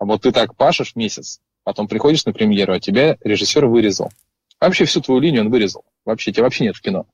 [0.00, 4.10] Вот ты так пашешь месяц, потом приходишь на премьеру, а тебя режиссер вырезал.
[4.58, 5.84] Вообще всю твою линию он вырезал.
[6.06, 7.04] Вообще, тебя вообще нет в кино.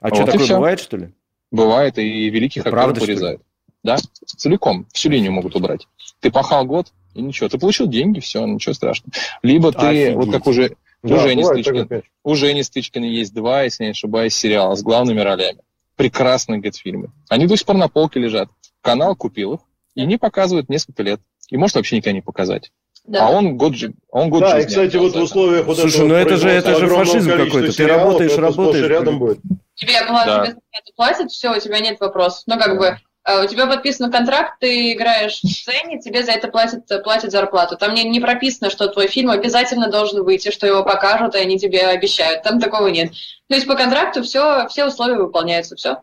[0.00, 1.12] А вот что, такое бывает, что ли?
[1.50, 3.42] Бывает, и великих Это актеров вырезают.
[3.82, 5.86] Да, целиком, всю линию могут убрать.
[6.20, 7.48] Ты пахал год, и ничего.
[7.48, 9.12] Ты получил деньги, все, ничего страшного.
[9.42, 10.14] Либо ты, Офигеть.
[10.14, 14.34] вот как уже, да, у, Жени Стычкин, у Жени Стычкина есть два, если не ошибаюсь,
[14.34, 15.60] сериала с главными ролями.
[15.96, 17.10] Прекрасные, говорит, фильмы.
[17.28, 18.48] Они до сих пор на полке лежат.
[18.82, 19.60] Канал купил их
[19.94, 21.20] и не показывает несколько лет.
[21.48, 22.70] И может вообще никогда не показать.
[23.04, 23.26] Да.
[23.26, 23.74] А он год,
[24.10, 26.88] он год Да, и, кстати, вот в условиях вот Слушай, ну это же, это же
[26.88, 27.74] фашизм какой-то.
[27.74, 28.86] Ты работаешь, работаешь.
[28.86, 29.38] Рядом будет.
[29.74, 30.46] Тебе, да.
[30.46, 30.56] тебе
[30.94, 32.42] платят, все, у тебя нет вопросов.
[32.46, 32.98] Ну, как бы,
[33.44, 37.76] у тебя подписан контракт, ты играешь в сцене, тебе за это платят, платят зарплату.
[37.76, 41.58] Там не, не прописано, что твой фильм обязательно должен выйти, что его покажут, и они
[41.58, 42.42] тебе обещают.
[42.42, 43.12] Там такого нет.
[43.48, 45.98] То есть по контракту все, все условия выполняются, все.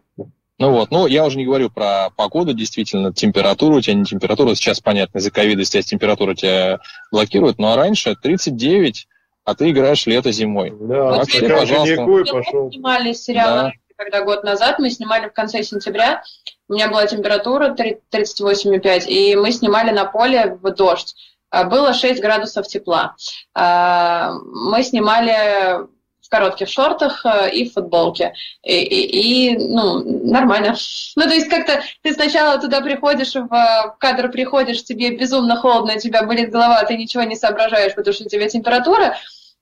[0.57, 4.55] Ну вот, ну я уже не говорю про погоду, действительно, температуру, у тебя не температура,
[4.55, 6.79] сейчас понятно, из-за ковида сейчас температура тебя
[7.11, 9.07] блокирует, ну а раньше 39,
[9.43, 10.73] а ты играешь лето зимой.
[10.79, 12.33] Да, Вообще, пожалуйста.
[12.33, 12.71] Пошел.
[12.71, 13.71] Снимали сериал да.
[13.97, 16.23] когда год назад, мы снимали в конце сентября,
[16.67, 21.15] у меня была температура 38,5, и мы снимали на поле в дождь.
[21.49, 23.15] А, было 6 градусов тепла.
[23.53, 25.85] А, мы снимали
[26.25, 28.33] в коротких шортах э, и в футболке.
[28.63, 30.75] И, и, и ну, нормально.
[31.15, 35.99] Ну, то есть как-то ты сначала туда приходишь, в кадр приходишь, тебе безумно холодно, у
[35.99, 39.15] тебя болит голова, ты ничего не соображаешь, потому что у тебя температура,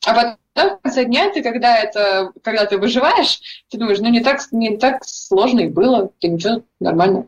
[0.05, 3.39] а потом в конце дня ты, когда это, когда ты выживаешь,
[3.69, 7.25] ты думаешь, ну не так, не так сложно и было, ты ничего, нормально.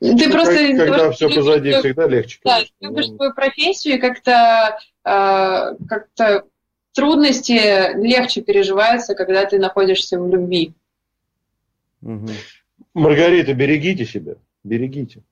[0.00, 0.76] Ты ну, просто...
[0.76, 2.40] Когда все позади, всегда легче.
[2.44, 6.44] Да, любишь свою профессию, и как-то э, как-то
[6.92, 10.74] трудности легче переживаются, когда ты находишься в любви.
[12.94, 15.22] Маргарита, берегите себя, берегите.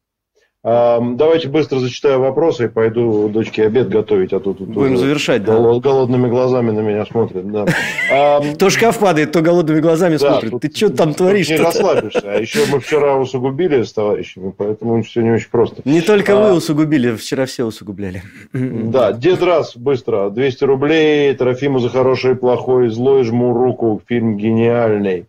[0.65, 5.53] Давайте быстро зачитаю вопросы и пойду дочке обед готовить, а тут будем завершать, да.
[5.55, 7.67] Голодными глазами на меня смотрят, да.
[8.59, 10.59] То шкаф падает, то голодными глазами смотрит.
[10.61, 11.51] Ты что там творишь?
[11.51, 12.23] Не расслабишься.
[12.25, 15.83] А еще мы вчера усугубили с товарищами, поэтому все не очень просто.
[15.85, 18.23] Не только вы а, усугубили, вчера все усугубляли.
[18.53, 25.27] Да, дед раз быстро, 200 рублей, Трофиму за хороший, плохой, злой, жму руку, фильм гениальный.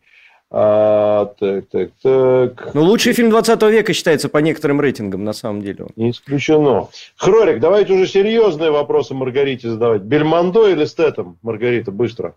[0.51, 2.73] А, так, так, так.
[2.73, 5.87] Ну, лучший фильм 20 века считается по некоторым рейтингам, на самом деле.
[5.95, 6.87] Не исключено.
[7.17, 10.03] Хрорик, давайте уже серьезные вопросы Маргарите задавать.
[10.03, 11.37] Бельмондо или Стэтом?
[11.41, 12.35] Маргарита, быстро.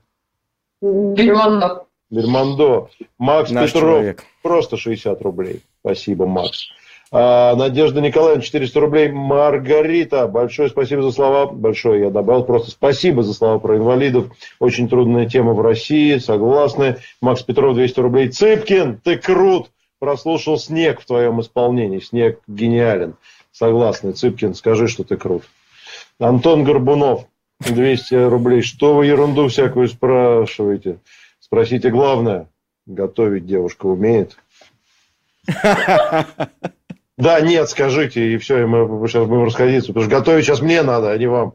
[0.81, 1.87] Бельмондо.
[2.11, 2.89] Бельмондо.
[3.19, 3.91] Макс Наш Петров.
[3.91, 4.25] Человек.
[4.43, 5.63] Просто 60 рублей.
[5.81, 6.69] Спасибо, Макс.
[7.11, 9.09] А, Надежда Николаевна, 400 рублей.
[9.11, 11.47] Маргарита, большое спасибо за слова.
[11.47, 12.45] Большое я добавил.
[12.45, 14.31] Просто спасибо за слова про инвалидов.
[14.59, 16.19] Очень трудная тема в России.
[16.19, 16.99] Согласны.
[17.23, 18.29] Макс Петров, 200 рублей.
[18.29, 19.71] Цыпкин, ты крут.
[20.01, 21.99] Прослушал «Снег» в твоем исполнении.
[21.99, 23.17] «Снег» гениален.
[23.51, 24.13] Согласны.
[24.13, 25.43] Цыпкин, скажи, что ты крут.
[26.21, 27.27] Антон Горбунов,
[27.61, 28.63] 200 рублей.
[28.63, 30.99] Что вы ерунду всякую спрашиваете?
[31.41, 32.49] Спросите главное.
[32.87, 34.37] Готовить девушка умеет?
[37.19, 39.89] Да, нет, скажите, и все, и мы сейчас будем расходиться.
[39.89, 41.55] Потому что готовить сейчас мне надо, а не вам.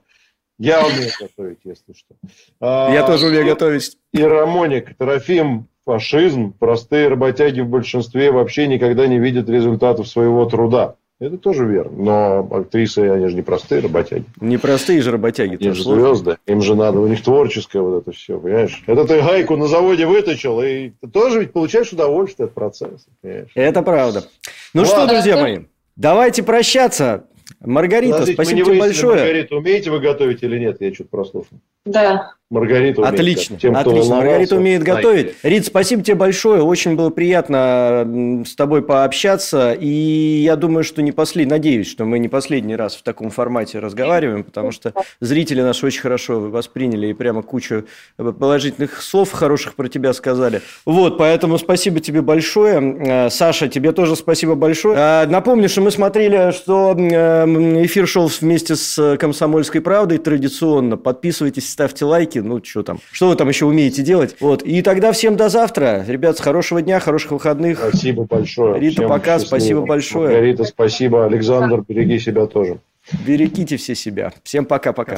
[0.59, 2.15] Я умею готовить, если что.
[2.61, 3.97] Я а, тоже умею готовить.
[4.11, 6.53] И Рамоник, Трофим, фашизм.
[6.53, 10.95] Простые работяги в большинстве вообще никогда не видят результатов своего труда.
[11.23, 11.91] Это тоже верно.
[12.03, 14.25] Но актрисы, они же не простые работяги.
[14.41, 15.55] Не простые же работяги.
[15.55, 16.37] Они же звезды.
[16.47, 18.83] Им же надо, у них творческое вот это все, понимаешь?
[18.87, 23.05] Это ты гайку на заводе выточил, и ты тоже ведь получаешь удовольствие от процесса.
[23.21, 23.51] Понимаешь?
[23.55, 24.25] Это правда.
[24.73, 24.97] Ну Ладно.
[24.97, 25.59] что, друзья мои,
[25.95, 27.25] давайте прощаться.
[27.61, 29.15] Маргарита, Подождите, спасибо тебе большое.
[29.15, 30.81] Маргарита, умеете вы готовить или нет?
[30.81, 31.57] Я что-то прослушал.
[31.85, 32.33] Да.
[32.53, 33.13] Маргарита умеет.
[33.15, 34.15] Отлично, тем, отлично.
[34.15, 35.33] Маргарита умеет готовить.
[35.41, 36.61] Рит, спасибо тебе большое.
[36.61, 39.73] Очень было приятно с тобой пообщаться.
[39.73, 43.79] И я думаю, что не последний, надеюсь, что мы не последний раз в таком формате
[43.79, 47.85] разговариваем, потому что зрители наши очень хорошо восприняли и прямо кучу
[48.17, 50.61] положительных слов хороших про тебя сказали.
[50.85, 52.97] Вот, поэтому спасибо тебе большое.
[52.99, 54.95] Э, Саша, тебе тоже спасибо большое.
[54.97, 60.97] Э, напомню, что мы смотрели, что эфир шел вместе с «Комсомольской правдой» традиционно.
[60.97, 64.35] Подписывайтесь, ставьте лайки ну, что там, что вы там еще умеете делать.
[64.39, 66.03] Вот, и тогда всем до завтра.
[66.07, 67.79] Ребят, хорошего дня, хороших выходных.
[67.79, 68.79] Спасибо большое.
[68.79, 69.47] Рита, всем пока, счастливо.
[69.47, 70.41] спасибо большое.
[70.41, 71.25] Рита, спасибо.
[71.25, 72.79] Александр, береги себя тоже.
[73.25, 74.31] Берегите все себя.
[74.43, 75.17] Всем пока-пока.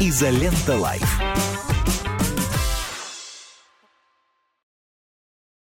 [0.00, 1.49] Изолента Лайф.